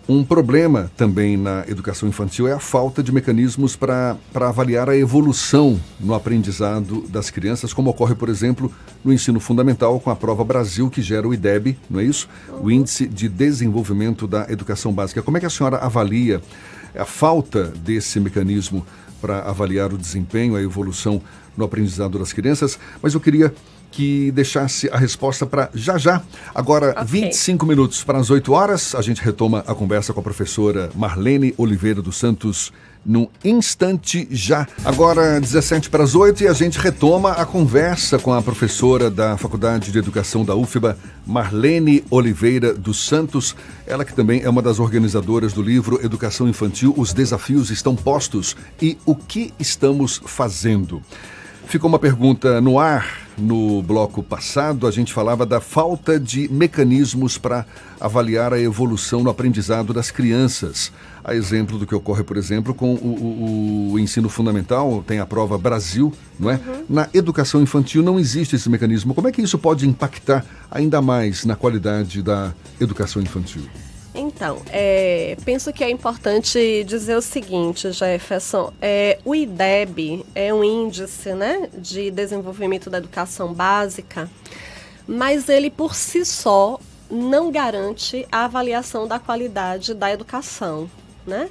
Um 0.09 0.23
problema 0.23 0.89
também 0.97 1.37
na 1.37 1.63
educação 1.67 2.09
infantil 2.09 2.47
é 2.47 2.51
a 2.51 2.59
falta 2.59 3.03
de 3.03 3.11
mecanismos 3.11 3.75
para 3.75 4.17
avaliar 4.33 4.89
a 4.89 4.97
evolução 4.97 5.79
no 5.99 6.15
aprendizado 6.15 7.07
das 7.07 7.29
crianças, 7.29 7.73
como 7.73 7.91
ocorre, 7.91 8.15
por 8.15 8.27
exemplo, 8.27 8.73
no 9.05 9.13
ensino 9.13 9.39
fundamental 9.39 9.99
com 9.99 10.09
a 10.09 10.15
prova 10.15 10.43
Brasil, 10.43 10.89
que 10.89 10.99
gera 10.99 11.27
o 11.27 11.33
IDEB, 11.33 11.77
não 11.87 11.99
é 11.99 12.03
isso? 12.05 12.27
O 12.59 12.71
Índice 12.71 13.05
de 13.05 13.29
Desenvolvimento 13.29 14.25
da 14.25 14.47
Educação 14.49 14.91
Básica. 14.91 15.21
Como 15.21 15.37
é 15.37 15.39
que 15.39 15.45
a 15.45 15.49
senhora 15.49 15.77
avalia 15.77 16.41
a 16.97 17.05
falta 17.05 17.65
desse 17.65 18.19
mecanismo 18.19 18.83
para 19.21 19.41
avaliar 19.41 19.93
o 19.93 19.97
desempenho, 19.97 20.55
a 20.55 20.61
evolução 20.63 21.21
no 21.55 21.63
aprendizado 21.63 22.17
das 22.17 22.33
crianças? 22.33 22.79
Mas 22.99 23.13
eu 23.13 23.19
queria 23.19 23.53
que 23.91 24.31
deixasse 24.31 24.89
a 24.91 24.97
resposta 24.97 25.45
para 25.45 25.69
já 25.73 25.97
já. 25.97 26.21
Agora, 26.53 26.91
okay. 26.91 27.05
25 27.05 27.65
minutos 27.65 28.03
para 28.03 28.17
as 28.17 28.29
8 28.29 28.51
horas, 28.51 28.95
a 28.95 29.01
gente 29.01 29.21
retoma 29.21 29.63
a 29.67 29.73
conversa 29.73 30.13
com 30.13 30.19
a 30.19 30.23
professora 30.23 30.89
Marlene 30.95 31.53
Oliveira 31.57 32.01
dos 32.01 32.17
Santos 32.17 32.71
num 33.05 33.27
instante 33.43 34.27
já. 34.29 34.67
Agora, 34.83 35.39
17 35.39 35.89
para 35.89 36.03
as 36.03 36.15
8 36.15 36.43
e 36.43 36.47
a 36.47 36.53
gente 36.53 36.77
retoma 36.77 37.31
a 37.31 37.45
conversa 37.45 38.19
com 38.19 38.33
a 38.33 38.41
professora 38.41 39.09
da 39.09 39.37
Faculdade 39.37 39.91
de 39.91 39.97
Educação 39.97 40.43
da 40.43 40.55
UFBA, 40.55 40.97
Marlene 41.25 42.03
Oliveira 42.09 42.73
dos 42.73 43.05
Santos. 43.05 43.55
Ela 43.87 44.05
que 44.05 44.13
também 44.13 44.41
é 44.41 44.49
uma 44.49 44.61
das 44.61 44.79
organizadoras 44.79 45.53
do 45.53 45.61
livro 45.61 46.03
Educação 46.03 46.47
Infantil, 46.47 46.93
Os 46.97 47.13
Desafios 47.13 47.69
Estão 47.69 47.95
Postos 47.95 48.55
e 48.81 48.97
o 49.05 49.15
que 49.15 49.53
estamos 49.59 50.21
fazendo. 50.25 51.01
Ficou 51.69 51.87
uma 51.87 51.99
pergunta 51.99 52.59
no 52.59 52.79
ar. 52.79 53.29
No 53.37 53.83
bloco 53.83 54.23
passado, 54.23 54.87
a 54.87 54.91
gente 54.91 55.13
falava 55.13 55.45
da 55.45 55.61
falta 55.61 56.19
de 56.19 56.51
mecanismos 56.51 57.37
para 57.37 57.63
avaliar 58.01 58.51
a 58.51 58.59
evolução 58.59 59.23
no 59.23 59.29
aprendizado 59.29 59.93
das 59.93 60.09
crianças. 60.09 60.91
A 61.23 61.35
exemplo 61.35 61.77
do 61.77 61.85
que 61.85 61.93
ocorre, 61.93 62.23
por 62.23 62.37
exemplo, 62.37 62.73
com 62.73 62.95
o, 62.95 63.07
o, 63.07 63.91
o 63.93 63.99
ensino 63.99 64.27
fundamental, 64.29 65.03
tem 65.05 65.19
a 65.19 65.27
prova 65.27 65.59
Brasil, 65.59 66.11
não 66.39 66.49
é? 66.49 66.55
Uhum. 66.55 66.85
Na 66.89 67.07
educação 67.13 67.61
infantil 67.61 68.01
não 68.01 68.19
existe 68.19 68.55
esse 68.55 68.67
mecanismo. 68.67 69.13
Como 69.13 69.27
é 69.27 69.31
que 69.31 69.41
isso 69.41 69.59
pode 69.59 69.87
impactar 69.87 70.43
ainda 70.71 70.99
mais 71.03 71.45
na 71.45 71.55
qualidade 71.55 72.23
da 72.23 72.51
educação 72.81 73.21
infantil? 73.21 73.61
Então, 74.29 74.61
é, 74.69 75.35
penso 75.43 75.73
que 75.73 75.83
é 75.83 75.89
importante 75.89 76.83
dizer 76.83 77.15
o 77.15 77.21
seguinte, 77.21 77.91
Jefferson. 77.91 78.71
É, 78.79 79.17
o 79.25 79.33
IDEB 79.33 80.23
é 80.35 80.53
um 80.53 80.63
índice 80.63 81.33
né, 81.33 81.67
de 81.75 82.11
desenvolvimento 82.11 82.91
da 82.91 82.99
educação 82.99 83.51
básica, 83.51 84.29
mas 85.07 85.49
ele 85.49 85.71
por 85.71 85.95
si 85.95 86.23
só 86.23 86.79
não 87.09 87.51
garante 87.51 88.27
a 88.31 88.45
avaliação 88.45 89.07
da 89.07 89.17
qualidade 89.17 89.95
da 89.95 90.11
educação, 90.11 90.87
né? 91.25 91.49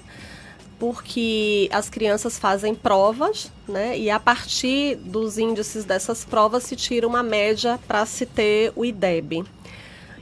Porque 0.78 1.68
as 1.72 1.90
crianças 1.90 2.38
fazem 2.38 2.76
provas, 2.76 3.50
né? 3.68 3.98
E 3.98 4.08
a 4.08 4.20
partir 4.20 4.94
dos 4.94 5.36
índices 5.36 5.84
dessas 5.84 6.24
provas 6.24 6.62
se 6.62 6.76
tira 6.76 7.08
uma 7.08 7.24
média 7.24 7.76
para 7.88 8.06
se 8.06 8.24
ter 8.24 8.72
o 8.76 8.84
IDEB. 8.84 9.44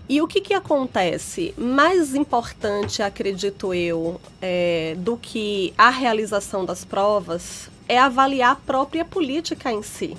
E 0.09 0.23
o 0.23 0.29
que, 0.29 0.41
que 0.41 0.55
acontece? 0.55 1.53
Mais 1.59 2.15
importante, 2.15 3.03
acredito 3.03 3.75
eu, 3.75 4.21
é, 4.41 4.95
do 4.99 5.17
que 5.17 5.75
a 5.77 5.91
realização 5.91 6.65
das 6.65 6.85
provas 6.85 7.69
é 7.89 7.99
avaliar 7.99 8.53
a 8.53 8.57
própria 8.57 9.05
política 9.05 9.73
em 9.73 9.83
si. 9.83 10.17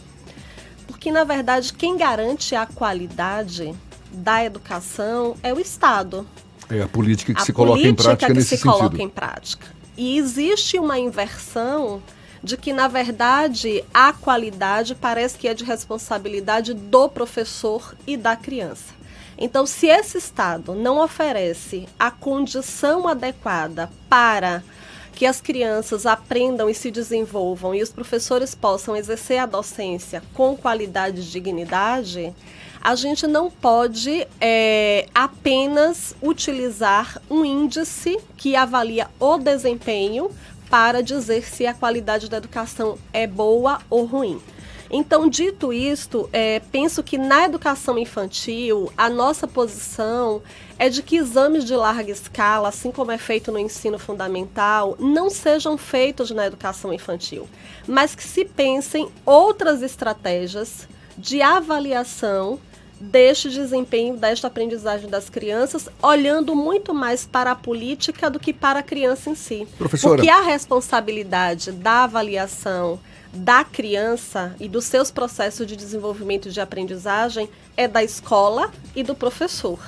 Porque, 0.87 1.11
na 1.11 1.23
verdade, 1.23 1.73
quem 1.73 1.95
garante 1.95 2.53
a 2.53 2.65
qualidade 2.65 3.73
da 4.11 4.43
educação 4.43 5.37
é 5.41 5.53
o 5.53 5.59
Estado. 5.59 6.27
É 6.69 6.81
a 6.81 6.87
política 6.87 7.33
que 7.33 7.41
a 7.41 7.45
se 7.45 7.53
coloca 7.53 7.81
em 7.81 7.95
prática 7.95 8.33
nesse 8.33 8.57
sentido. 8.57 8.65
que 8.65 8.71
se 8.71 8.77
coloca 8.79 9.01
em 9.01 9.09
prática. 9.09 9.67
E 9.95 10.17
existe 10.17 10.77
uma 10.77 10.99
inversão 10.99 12.01
de 12.43 12.57
que, 12.57 12.73
na 12.73 12.87
verdade, 12.87 13.83
a 13.93 14.13
qualidade 14.13 14.95
parece 14.95 15.37
que 15.37 15.47
é 15.47 15.53
de 15.53 15.63
responsabilidade 15.63 16.73
do 16.73 17.09
professor 17.09 17.95
e 18.05 18.15
da 18.15 18.35
criança. 18.35 18.96
Então, 19.37 19.65
se 19.65 19.87
esse 19.87 20.17
Estado 20.17 20.73
não 20.73 21.03
oferece 21.03 21.87
a 21.99 22.09
condição 22.09 23.07
adequada 23.07 23.89
para 24.09 24.63
que 25.13 25.25
as 25.25 25.41
crianças 25.41 26.05
aprendam 26.05 26.69
e 26.69 26.75
se 26.75 26.91
desenvolvam 26.91 27.73
e 27.73 27.81
os 27.81 27.91
professores 27.91 28.53
possam 28.53 28.95
exercer 28.95 29.39
a 29.39 29.45
docência 29.45 30.21
com 30.33 30.55
qualidade 30.55 31.21
e 31.21 31.23
dignidade, 31.23 32.33
a 32.81 32.95
gente 32.95 33.25
não 33.25 33.49
pode 33.49 34.27
é, 34.39 35.07
apenas 35.13 36.15
utilizar 36.21 37.19
um 37.29 37.43
índice 37.43 38.19
que 38.37 38.55
avalia 38.55 39.07
o 39.19 39.37
desempenho 39.37 40.29
para 40.69 41.01
dizer 41.01 41.43
se 41.43 41.65
a 41.65 41.73
qualidade 41.73 42.29
da 42.29 42.37
educação 42.37 42.97
é 43.11 43.25
boa 43.25 43.79
ou 43.89 44.05
ruim. 44.05 44.39
Então, 44.89 45.29
dito 45.29 45.73
isto, 45.73 46.29
é, 46.31 46.61
penso 46.71 47.03
que 47.03 47.17
na 47.17 47.45
educação 47.45 47.97
infantil, 47.97 48.91
a 48.97 49.09
nossa 49.09 49.47
posição 49.47 50.41
é 50.79 50.89
de 50.89 51.01
que 51.01 51.17
exames 51.17 51.65
de 51.65 51.75
larga 51.75 52.11
escala, 52.11 52.69
assim 52.69 52.91
como 52.91 53.11
é 53.11 53.17
feito 53.17 53.51
no 53.51 53.59
ensino 53.59 53.99
fundamental, 53.99 54.95
não 54.99 55.29
sejam 55.29 55.77
feitos 55.77 56.31
na 56.31 56.45
educação 56.45 56.93
infantil, 56.93 57.47
mas 57.87 58.15
que 58.15 58.23
se 58.23 58.45
pensem 58.45 59.09
outras 59.25 59.81
estratégias 59.81 60.87
de 61.17 61.41
avaliação 61.41 62.59
deste 62.99 63.49
desempenho, 63.49 64.17
desta 64.17 64.47
aprendizagem 64.47 65.09
das 65.09 65.29
crianças, 65.29 65.87
olhando 66.01 66.55
muito 66.55 66.93
mais 66.93 67.25
para 67.25 67.51
a 67.51 67.55
política 67.55 68.29
do 68.29 68.39
que 68.39 68.51
para 68.53 68.79
a 68.79 68.83
criança 68.83 69.29
em 69.29 69.35
si. 69.35 69.67
Professora. 69.77 70.15
Porque 70.15 70.29
a 70.29 70.41
responsabilidade 70.41 71.71
da 71.71 72.05
avaliação 72.05 72.99
da 73.37 73.63
criança 73.63 74.55
e 74.59 74.67
dos 74.67 74.85
seus 74.85 75.11
processos 75.11 75.67
de 75.67 75.75
desenvolvimento 75.75 76.49
de 76.49 76.59
aprendizagem 76.59 77.49
é 77.75 77.87
da 77.87 78.03
escola 78.03 78.71
e 78.95 79.03
do 79.03 79.13
professor. 79.13 79.79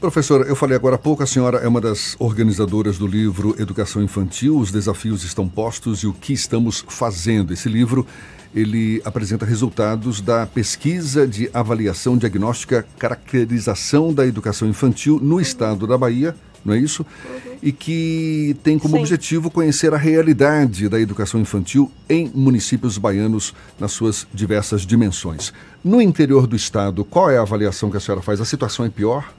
Professora, 0.00 0.46
eu 0.46 0.54
falei 0.54 0.76
agora 0.76 0.96
há 0.96 0.98
pouco, 0.98 1.22
a 1.22 1.26
senhora 1.26 1.58
é 1.58 1.68
uma 1.68 1.80
das 1.80 2.14
organizadoras 2.18 2.98
do 2.98 3.06
livro 3.06 3.54
Educação 3.58 4.02
Infantil, 4.02 4.58
os 4.58 4.70
desafios 4.70 5.24
estão 5.24 5.48
postos 5.48 6.00
e 6.00 6.06
o 6.06 6.12
que 6.12 6.34
estamos 6.34 6.84
fazendo. 6.86 7.54
Esse 7.54 7.70
livro, 7.70 8.06
ele 8.54 9.00
apresenta 9.02 9.46
resultados 9.46 10.20
da 10.20 10.46
pesquisa 10.46 11.26
de 11.26 11.48
avaliação 11.54 12.18
diagnóstica 12.18 12.86
caracterização 12.98 14.12
da 14.12 14.26
educação 14.26 14.68
infantil 14.68 15.18
no 15.22 15.40
estado 15.40 15.86
da 15.86 15.96
Bahia, 15.96 16.36
não 16.64 16.74
é 16.74 16.78
isso? 16.78 17.04
Uhum. 17.24 17.58
E 17.62 17.72
que 17.72 18.56
tem 18.62 18.78
como 18.78 18.96
Sim. 18.96 19.02
objetivo 19.02 19.50
conhecer 19.50 19.92
a 19.92 19.96
realidade 19.96 20.88
da 20.88 20.98
educação 20.98 21.40
infantil 21.40 21.90
em 22.08 22.30
municípios 22.34 22.96
baianos 22.96 23.54
nas 23.78 23.92
suas 23.92 24.26
diversas 24.32 24.82
dimensões. 24.86 25.52
No 25.84 26.00
interior 26.00 26.46
do 26.46 26.56
estado, 26.56 27.04
qual 27.04 27.30
é 27.30 27.36
a 27.36 27.42
avaliação 27.42 27.90
que 27.90 27.96
a 27.96 28.00
senhora 28.00 28.22
faz? 28.22 28.40
A 28.40 28.44
situação 28.44 28.86
é 28.86 28.88
pior? 28.88 29.32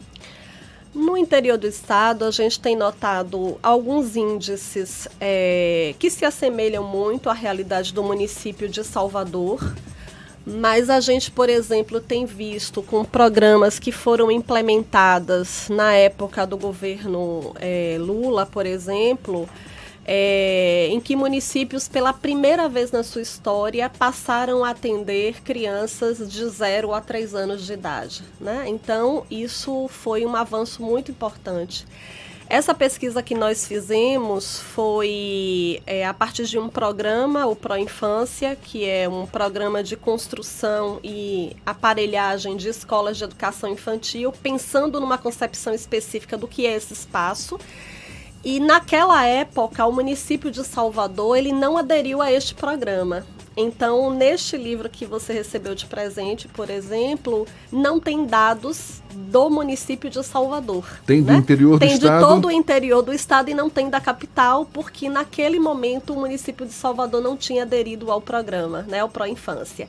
No 0.93 1.17
interior 1.17 1.57
do 1.57 1.67
estado, 1.67 2.23
a 2.23 2.31
gente 2.31 2.57
tem 2.57 2.73
notado 2.73 3.57
alguns 3.61 4.15
índices 4.15 5.09
é, 5.19 5.93
que 5.99 6.09
se 6.09 6.23
assemelham 6.23 6.85
muito 6.85 7.29
à 7.29 7.33
realidade 7.33 7.93
do 7.93 8.01
município 8.01 8.69
de 8.69 8.81
Salvador. 8.81 9.59
Mas 10.45 10.91
a 10.91 10.99
gente, 10.99 11.31
por 11.31 11.49
exemplo, 11.49 11.99
tem 11.99 12.25
visto 12.25 12.83
com 12.83 13.03
programas 13.03 13.79
que 13.79 13.91
foram 13.91 14.29
implementadas 14.29 15.67
na 15.69 15.93
época 15.93 16.45
do 16.45 16.55
governo 16.55 17.55
é, 17.59 17.97
Lula, 17.99 18.45
por 18.45 18.67
exemplo, 18.67 19.49
é, 20.05 20.87
em 20.91 20.99
que 20.99 21.15
municípios, 21.15 21.87
pela 21.87 22.13
primeira 22.13 22.69
vez 22.69 22.91
na 22.91 23.01
sua 23.01 23.23
história, 23.23 23.89
passaram 23.89 24.63
a 24.63 24.69
atender 24.69 25.41
crianças 25.41 26.29
de 26.31 26.47
0 26.47 26.93
a 26.93 27.01
3 27.01 27.33
anos 27.33 27.65
de 27.65 27.73
idade. 27.73 28.23
Né? 28.39 28.65
Então, 28.67 29.25
isso 29.31 29.87
foi 29.89 30.25
um 30.25 30.35
avanço 30.35 30.83
muito 30.83 31.09
importante. 31.09 31.87
Essa 32.47 32.75
pesquisa 32.75 33.23
que 33.23 33.33
nós 33.33 33.67
fizemos 33.67 34.59
foi 34.59 35.81
é, 35.87 36.05
a 36.05 36.13
partir 36.13 36.45
de 36.45 36.59
um 36.59 36.69
programa, 36.69 37.47
o 37.47 37.55
Pro 37.55 37.75
Infância, 37.75 38.55
que 38.55 38.87
é 38.87 39.09
um 39.09 39.25
programa 39.25 39.81
de 39.81 39.97
construção 39.97 40.99
e 41.03 41.55
aparelhagem 41.65 42.55
de 42.55 42.69
escolas 42.69 43.17
de 43.17 43.23
educação 43.23 43.69
infantil, 43.69 44.31
pensando 44.31 45.01
numa 45.01 45.17
concepção 45.17 45.73
específica 45.73 46.37
do 46.37 46.47
que 46.47 46.67
é 46.67 46.75
esse 46.75 46.93
espaço 46.93 47.59
e 48.45 48.59
naquela 48.59 49.25
época, 49.25 49.83
o 49.87 49.91
município 49.91 50.51
de 50.51 50.63
Salvador 50.63 51.35
ele 51.35 51.51
não 51.51 51.79
aderiu 51.79 52.21
a 52.21 52.31
este 52.31 52.53
programa. 52.53 53.25
Então, 53.57 54.09
neste 54.09 54.57
livro 54.57 54.89
que 54.89 55.05
você 55.05 55.31
recebeu 55.31 55.73
de 55.73 55.85
presente, 55.85 56.47
por 56.47 56.69
exemplo, 56.69 57.47
não 57.71 57.99
tem 57.99 58.25
dados 58.25 59.01
do 59.13 59.49
município 59.49 60.09
de 60.09 60.21
Salvador. 60.23 60.85
Tem 61.05 61.21
do 61.21 61.31
né? 61.31 61.37
interior 61.37 61.79
tem 61.79 61.89
do 61.89 61.93
estado? 61.93 62.11
Tem 62.11 62.19
de 62.19 62.33
todo 62.33 62.47
o 62.47 62.51
interior 62.51 63.01
do 63.01 63.13
estado 63.13 63.49
e 63.49 63.53
não 63.53 63.69
tem 63.69 63.89
da 63.89 64.01
capital, 64.01 64.65
porque 64.65 65.07
naquele 65.07 65.57
momento 65.57 66.13
o 66.13 66.19
município 66.19 66.65
de 66.65 66.73
Salvador 66.73 67.21
não 67.21 67.37
tinha 67.37 67.63
aderido 67.63 68.11
ao 68.11 68.19
programa, 68.19 68.81
né, 68.83 68.99
ao 68.99 69.09
Pro 69.09 69.25
Infância. 69.25 69.87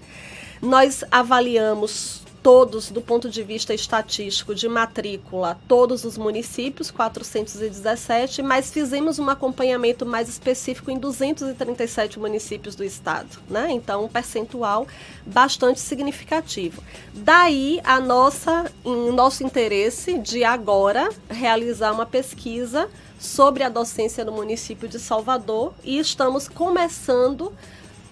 Nós 0.63 1.05
avaliamos 1.11 2.26
todos, 2.47 2.93
do 2.93 3.03
ponto 3.03 3.29
de 3.29 3.43
vista 3.43 3.75
estatístico 3.75 4.55
de 4.55 4.69
matrícula, 4.69 5.59
todos 5.67 6.05
os 6.05 6.17
municípios, 6.17 6.93
417, 6.93 8.41
mas 8.41 8.71
fizemos 8.71 9.19
um 9.19 9.29
acompanhamento 9.29 10.07
mais 10.07 10.29
específico 10.29 10.89
em 10.89 10.97
237 10.97 12.21
municípios 12.21 12.77
do 12.77 12.85
estado, 12.85 13.41
né? 13.51 13.67
Então, 13.73 14.05
um 14.05 14.09
percentual 14.09 14.87
bastante 15.27 15.81
significativo. 15.81 16.85
Daí 17.13 17.81
a 17.83 17.99
nossa, 17.99 18.71
nosso 18.85 19.43
interesse 19.43 20.17
de 20.17 20.45
agora 20.45 21.09
realizar 21.29 21.91
uma 21.91 22.07
pesquisa 22.07 22.89
sobre 23.19 23.65
a 23.65 23.69
docência 23.69 24.25
no 24.25 24.31
município 24.31 24.87
de 24.87 25.01
Salvador 25.01 25.75
e 25.83 25.99
estamos 25.99 26.49
começando 26.49 27.53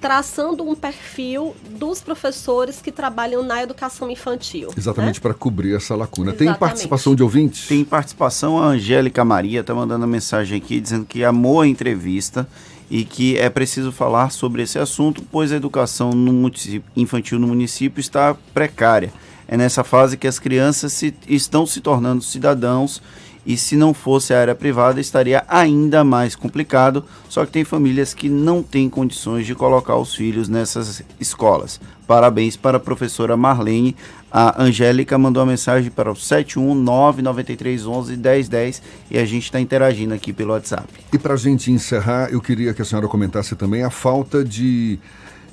traçando 0.04 0.68
um 0.68 0.75
perfil 0.75 1.56
dos 1.78 2.02
professores 2.02 2.82
que 2.82 2.92
trabalham 2.92 3.42
na 3.42 3.62
educação 3.62 4.11
infantil. 4.11 4.68
Exatamente 4.76 5.14
né? 5.14 5.23
para 5.23 5.32
cobrir 5.32 5.75
essa 5.75 5.96
lacuna. 5.96 6.32
Exatamente. 6.32 6.52
Tem 6.52 6.61
participação 6.61 7.14
de 7.14 7.23
ouvintes? 7.23 7.66
Tem 7.66 7.82
participação. 7.82 8.58
A 8.58 8.66
Angélica 8.66 9.25
Maria 9.25 9.61
está 9.61 9.75
mandando 9.75 10.06
mensagem 10.06 10.58
aqui 10.58 10.78
dizendo 10.78 11.06
que 11.06 11.25
amou 11.25 11.62
a 11.62 11.67
entrevista 11.67 12.47
e 12.90 13.02
que 13.02 13.38
é 13.38 13.49
preciso 13.49 13.90
falar 13.90 14.28
sobre 14.28 14.60
esse 14.60 14.78
assunto, 14.78 15.23
pois 15.32 15.50
a 15.52 15.56
educação 15.56 16.10
no 16.10 16.52
infantil 16.95 17.38
no 17.38 17.47
município 17.47 17.99
está 17.99 18.36
precária. 18.52 19.10
É 19.49 19.56
nessa 19.56 19.82
fase 19.82 20.19
que 20.19 20.26
as 20.26 20.38
crianças 20.38 20.93
se, 20.93 21.14
estão 21.26 21.64
se 21.64 21.80
tornando 21.80 22.23
cidadãos 22.23 23.00
e 23.47 23.57
se 23.57 23.76
não 23.76 23.93
fosse 23.93 24.33
a 24.33 24.41
área 24.41 24.54
privada 24.54 25.00
estaria 25.00 25.45
ainda 25.49 26.02
mais 26.02 26.35
complicado. 26.35 27.04
Só 27.28 27.45
que 27.45 27.52
tem 27.52 27.65
famílias 27.65 28.15
que 28.15 28.28
não 28.28 28.63
têm 28.63 28.89
condições 28.89 29.47
de 29.47 29.54
colocar 29.54 29.97
os 29.97 30.15
filhos 30.15 30.49
nessas 30.49 31.02
escolas. 31.21 31.80
Parabéns 32.07 32.57
para 32.57 32.76
a 32.76 32.80
professora 32.80 33.37
Marlene. 33.37 33.97
A 34.30 34.63
Angélica 34.63 35.17
mandou 35.17 35.43
uma 35.43 35.52
mensagem 35.52 35.91
para 35.91 36.11
o 36.11 36.15
71993111010 36.15 38.83
e 39.11 39.19
a 39.19 39.25
gente 39.25 39.45
está 39.45 39.61
interagindo 39.61 40.13
aqui 40.13 40.33
pelo 40.33 40.52
WhatsApp. 40.52 40.89
E 41.13 41.19
para 41.19 41.35
a 41.35 41.37
gente 41.37 41.71
encerrar, 41.71 42.30
eu 42.30 42.41
queria 42.41 42.75
que 42.75 42.83
a 42.83 42.85
senhora 42.85 43.07
comentasse 43.07 43.54
também 43.54 43.85
a 43.85 43.91
falta 43.91 44.45
de, 44.45 44.99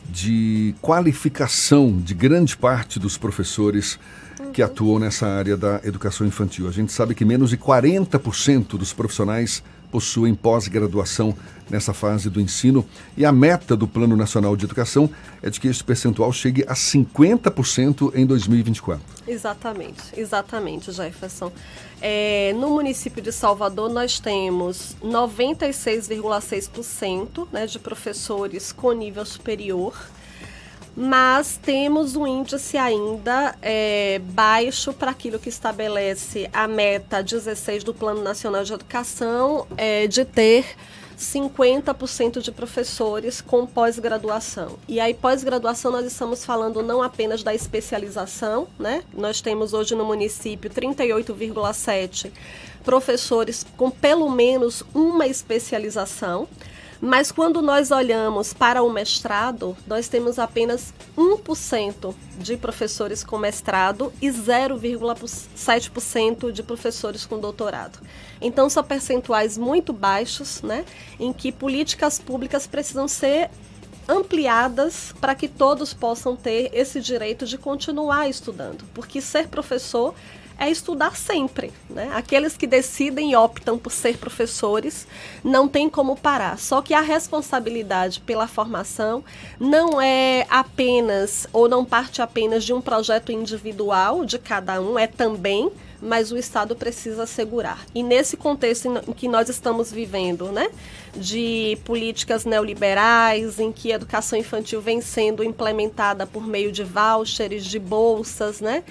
de 0.10 0.74
qualificação 0.82 1.96
de 1.96 2.16
grande 2.16 2.58
parte 2.58 3.00
dos 3.00 3.18
professores 3.18 4.00
que 4.54 4.62
atuam 4.62 5.00
nessa 5.00 5.28
área 5.28 5.56
da 5.56 5.80
educação 5.84 6.28
infantil. 6.28 6.68
A 6.68 6.72
gente 6.72 6.92
sabe 6.92 7.16
que 7.16 7.24
menos 7.24 7.50
de 7.50 7.58
40% 7.58 8.78
dos 8.78 8.94
profissionais 8.94 9.64
possuem 9.92 10.34
pós-graduação 10.34 11.36
nessa 11.70 11.94
fase 11.94 12.30
do 12.30 12.40
ensino 12.40 12.86
e 13.16 13.26
a 13.26 13.32
meta 13.32 13.76
do 13.76 13.88
Plano 13.88 14.16
Nacional 14.16 14.56
de 14.56 14.66
Educação 14.66 15.08
é 15.42 15.50
de 15.50 15.60
que 15.60 15.68
esse 15.68 15.84
percentual 15.84 16.32
chegue 16.32 16.64
a 16.68 16.74
50% 16.74 18.14
em 18.16 18.26
2024. 18.26 19.04
Exatamente, 19.28 20.02
exatamente, 20.16 20.92
Jefferson. 20.92 21.52
É, 22.02 22.54
no 22.54 22.70
município 22.70 23.22
de 23.22 23.32
Salvador, 23.32 23.90
nós 23.90 24.20
temos 24.20 24.96
96,6% 25.04 27.48
né, 27.52 27.68
de 27.68 27.78
professores 27.78 28.72
com 28.72 28.92
nível 28.94 29.26
superior 29.26 29.94
mas 30.96 31.58
temos 31.62 32.16
um 32.16 32.28
índice 32.28 32.78
ainda 32.78 33.56
é, 33.62 34.20
baixo 34.20 34.94
para 34.94 35.12
aquilo 35.12 35.40
que 35.40 35.50
estabelece 35.50 36.50
a 36.52 36.68
meta 36.68 37.24
16 37.24 37.84
do 37.84 37.94
Plano 37.94 38.22
Nacional 38.22 38.64
de 38.64 38.74
Educação 38.74 39.66
é, 39.78 40.08
de 40.08 40.26
ter 40.26 40.66
50% 41.22 42.42
de 42.42 42.52
professores 42.52 43.42
com 43.42 43.66
pós-graduação. 43.66 44.80
E 44.88 45.00
aí, 45.00 45.14
pós-graduação, 45.14 45.92
nós 45.92 46.06
estamos 46.06 46.44
falando 46.44 46.82
não 46.82 47.02
apenas 47.02 47.44
da 47.44 47.54
especialização, 47.54 48.68
né? 48.80 49.04
Nós 49.14 49.40
temos 49.40 49.74
hoje 49.74 49.94
no 49.94 50.04
município 50.04 50.70
38,7 50.70 52.32
professores 52.84 53.66
com 53.78 53.92
pelo 53.92 54.30
menos 54.30 54.84
uma 54.94 55.28
especialização. 55.28 56.48
Mas 57.02 57.32
quando 57.32 57.64
nós 57.64 57.90
olhamos 57.90 58.54
para 58.54 58.84
o 58.84 58.92
mestrado, 58.92 59.76
nós 59.88 60.08
temos 60.08 60.38
apenas 60.38 60.94
1% 61.18 62.14
de 62.38 62.56
professores 62.56 63.24
com 63.24 63.40
mestrado 63.40 64.14
e 64.22 64.28
0,7% 64.28 66.52
de 66.52 66.62
professores 66.62 67.26
com 67.26 67.40
doutorado. 67.40 67.98
Então 68.40 68.70
são 68.70 68.84
percentuais 68.84 69.58
muito 69.58 69.92
baixos, 69.92 70.62
né, 70.62 70.86
em 71.20 71.34
que 71.34 71.52
políticas 71.52 72.20
públicas 72.20 72.68
precisam 72.68 73.08
ser 73.08 73.50
ampliadas 74.08 75.12
para 75.20 75.34
que 75.34 75.48
todos 75.48 75.96
possam 75.96 76.36
ter 76.36 76.70
esse 76.72 77.02
direito 77.02 77.48
de 77.48 77.58
continuar 77.58 78.30
estudando, 78.30 78.86
porque 78.94 79.20
ser 79.22 79.48
professor 79.48 80.14
é 80.62 80.70
estudar 80.70 81.18
sempre. 81.18 81.74
Né? 81.90 82.12
Aqueles 82.14 82.56
que 82.56 82.68
decidem 82.68 83.32
e 83.32 83.36
optam 83.36 83.80
por 83.80 83.92
ser 83.92 84.18
professores 84.18 85.08
não 85.44 85.68
tem 85.68 85.90
como 85.90 86.16
parar. 86.16 86.60
Só 86.60 86.84
que 86.84 86.94
a 86.94 87.02
responsabilidade 87.02 88.20
pela 88.20 88.48
formação 88.48 89.24
não 89.60 90.00
é 90.00 90.46
apenas 90.52 91.48
ou 91.52 91.68
não 91.68 91.84
parte 91.84 92.22
apenas 92.22 92.64
de 92.64 92.74
um 92.74 92.80
projeto 92.80 93.32
individual 93.32 94.24
de 94.24 94.38
cada 94.38 94.80
um, 94.80 95.00
é 95.00 95.08
também 95.08 95.72
mas 96.02 96.32
o 96.32 96.38
Estado 96.38 96.76
precisa 96.76 97.24
assegurar. 97.24 97.86
E 97.94 98.02
nesse 98.02 98.36
contexto 98.36 98.88
em 99.08 99.14
que 99.14 99.28
nós 99.28 99.50
estamos 99.50 99.92
vivendo, 99.92 100.52
né, 100.52 100.70
de 101.16 101.78
políticas 101.86 102.44
neoliberais, 102.44 103.60
em 103.60 103.72
que 103.72 103.92
a 103.92 103.96
educação 103.96 104.40
infantil 104.40 104.82
vem 104.82 105.00
sendo 105.00 105.44
implementada 105.44 106.26
por 106.26 106.48
meio 106.48 106.72
de 106.72 106.84
vouchers, 106.84 107.64
de 107.64 107.78
bolsas, 107.78 108.60
né, 108.60 108.84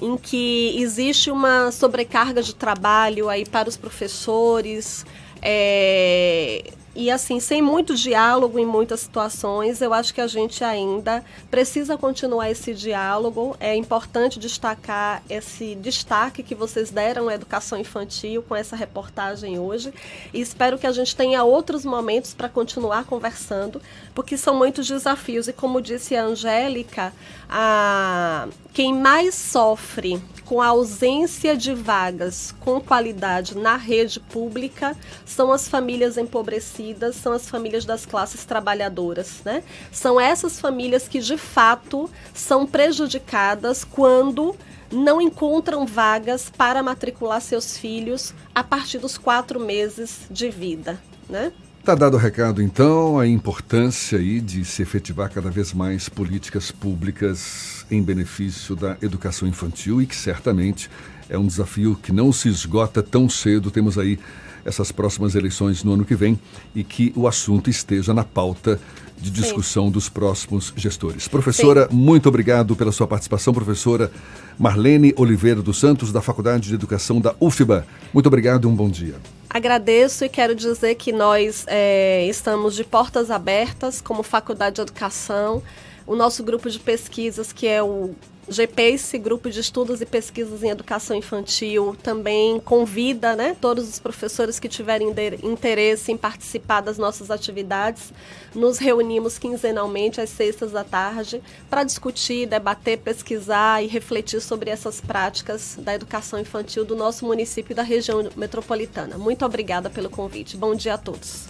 em 0.00 0.16
que 0.16 0.80
existe 0.80 1.30
uma 1.30 1.70
sobrecarga 1.72 2.42
de 2.42 2.54
trabalho 2.54 3.28
aí 3.28 3.44
para 3.44 3.68
os 3.68 3.76
professores, 3.76 5.04
é, 5.42 6.72
E 7.00 7.12
assim, 7.12 7.38
sem 7.38 7.62
muito 7.62 7.94
diálogo 7.94 8.58
em 8.58 8.66
muitas 8.66 8.98
situações, 8.98 9.80
eu 9.80 9.94
acho 9.94 10.12
que 10.12 10.20
a 10.20 10.26
gente 10.26 10.64
ainda 10.64 11.24
precisa 11.48 11.96
continuar 11.96 12.50
esse 12.50 12.74
diálogo. 12.74 13.56
É 13.60 13.76
importante 13.76 14.36
destacar 14.36 15.22
esse 15.30 15.76
destaque 15.76 16.42
que 16.42 16.56
vocês 16.56 16.90
deram 16.90 17.28
à 17.28 17.34
educação 17.34 17.78
infantil 17.78 18.42
com 18.42 18.56
essa 18.56 18.74
reportagem 18.74 19.60
hoje. 19.60 19.94
E 20.34 20.40
espero 20.40 20.76
que 20.76 20.88
a 20.88 20.90
gente 20.90 21.14
tenha 21.14 21.44
outros 21.44 21.84
momentos 21.84 22.34
para 22.34 22.48
continuar 22.48 23.04
conversando, 23.04 23.80
porque 24.12 24.36
são 24.36 24.56
muitos 24.56 24.88
desafios. 24.88 25.46
E 25.46 25.52
como 25.52 25.80
disse 25.80 26.16
a 26.16 26.24
Angélica, 26.24 27.12
a... 27.48 28.48
quem 28.74 28.92
mais 28.92 29.36
sofre 29.36 30.20
com 30.48 30.62
a 30.62 30.68
ausência 30.68 31.54
de 31.54 31.74
vagas 31.74 32.54
com 32.60 32.80
qualidade 32.80 33.54
na 33.54 33.76
rede 33.76 34.18
pública 34.18 34.96
são 35.26 35.52
as 35.52 35.68
famílias 35.68 36.16
empobrecidas, 36.16 37.16
são 37.16 37.34
as 37.34 37.46
famílias 37.50 37.84
das 37.84 38.06
classes 38.06 38.46
trabalhadoras, 38.46 39.42
né? 39.44 39.62
São 39.92 40.18
essas 40.18 40.58
famílias 40.58 41.06
que 41.06 41.20
de 41.20 41.36
fato 41.36 42.08
são 42.32 42.66
prejudicadas 42.66 43.84
quando 43.84 44.56
não 44.90 45.20
encontram 45.20 45.86
vagas 45.86 46.48
para 46.48 46.82
matricular 46.82 47.42
seus 47.42 47.76
filhos 47.76 48.32
a 48.54 48.64
partir 48.64 48.96
dos 48.96 49.18
quatro 49.18 49.60
meses 49.60 50.20
de 50.30 50.48
vida, 50.48 50.98
né? 51.28 51.52
Está 51.78 51.94
dado 51.94 52.14
o 52.14 52.20
recado, 52.20 52.62
então, 52.62 53.18
a 53.18 53.26
importância 53.26 54.18
aí 54.18 54.40
de 54.40 54.64
se 54.64 54.80
efetivar 54.80 55.30
cada 55.30 55.50
vez 55.50 55.74
mais 55.74 56.08
políticas 56.08 56.70
públicas 56.70 57.77
em 57.90 58.02
benefício 58.02 58.76
da 58.76 58.96
educação 59.02 59.48
infantil 59.48 60.00
e 60.02 60.06
que 60.06 60.16
certamente 60.16 60.90
é 61.28 61.38
um 61.38 61.46
desafio 61.46 61.98
que 62.02 62.12
não 62.12 62.32
se 62.32 62.48
esgota 62.48 63.02
tão 63.02 63.28
cedo. 63.28 63.70
Temos 63.70 63.98
aí 63.98 64.18
essas 64.64 64.92
próximas 64.92 65.34
eleições 65.34 65.82
no 65.82 65.94
ano 65.94 66.04
que 66.04 66.14
vem 66.14 66.38
e 66.74 66.84
que 66.84 67.12
o 67.16 67.26
assunto 67.26 67.70
esteja 67.70 68.12
na 68.12 68.24
pauta 68.24 68.80
de 69.16 69.30
discussão 69.30 69.86
Sim. 69.86 69.90
dos 69.90 70.08
próximos 70.08 70.72
gestores. 70.76 71.26
Professora, 71.26 71.88
Sim. 71.90 71.96
muito 71.96 72.28
obrigado 72.28 72.76
pela 72.76 72.92
sua 72.92 73.06
participação, 73.06 73.52
professora 73.52 74.10
Marlene 74.58 75.12
Oliveira 75.16 75.60
dos 75.60 75.78
Santos, 75.78 76.12
da 76.12 76.20
Faculdade 76.20 76.68
de 76.68 76.74
Educação 76.74 77.20
da 77.20 77.34
UFBA. 77.40 77.86
Muito 78.12 78.26
obrigado 78.26 78.64
e 78.64 78.70
um 78.70 78.74
bom 78.74 78.88
dia. 78.88 79.16
Agradeço 79.50 80.24
e 80.24 80.28
quero 80.28 80.54
dizer 80.54 80.94
que 80.94 81.10
nós 81.10 81.64
é, 81.66 82.26
estamos 82.26 82.74
de 82.74 82.84
portas 82.84 83.30
abertas 83.30 84.00
como 84.00 84.22
Faculdade 84.22 84.76
de 84.76 84.82
Educação. 84.82 85.62
O 86.08 86.16
nosso 86.16 86.42
grupo 86.42 86.70
de 86.70 86.80
pesquisas, 86.80 87.52
que 87.52 87.66
é 87.66 87.82
o 87.82 88.14
GPACE, 88.48 89.18
Grupo 89.18 89.50
de 89.50 89.60
Estudos 89.60 90.00
e 90.00 90.06
Pesquisas 90.06 90.62
em 90.62 90.70
Educação 90.70 91.14
Infantil, 91.14 91.94
também 92.02 92.58
convida 92.60 93.36
né, 93.36 93.54
todos 93.60 93.86
os 93.86 94.00
professores 94.00 94.58
que 94.58 94.70
tiverem 94.70 95.14
interesse 95.42 96.10
em 96.10 96.16
participar 96.16 96.80
das 96.80 96.96
nossas 96.96 97.30
atividades. 97.30 98.10
Nos 98.54 98.78
reunimos 98.78 99.38
quinzenalmente 99.38 100.18
às 100.18 100.30
sextas 100.30 100.72
da 100.72 100.82
tarde 100.82 101.42
para 101.68 101.84
discutir, 101.84 102.46
debater, 102.46 102.96
pesquisar 103.00 103.84
e 103.84 103.86
refletir 103.86 104.40
sobre 104.40 104.70
essas 104.70 105.02
práticas 105.02 105.76
da 105.78 105.94
educação 105.94 106.40
infantil 106.40 106.86
do 106.86 106.96
nosso 106.96 107.26
município 107.26 107.72
e 107.72 107.76
da 107.76 107.82
região 107.82 108.30
metropolitana. 108.34 109.18
Muito 109.18 109.44
obrigada 109.44 109.90
pelo 109.90 110.08
convite. 110.08 110.56
Bom 110.56 110.74
dia 110.74 110.94
a 110.94 110.98
todos. 110.98 111.46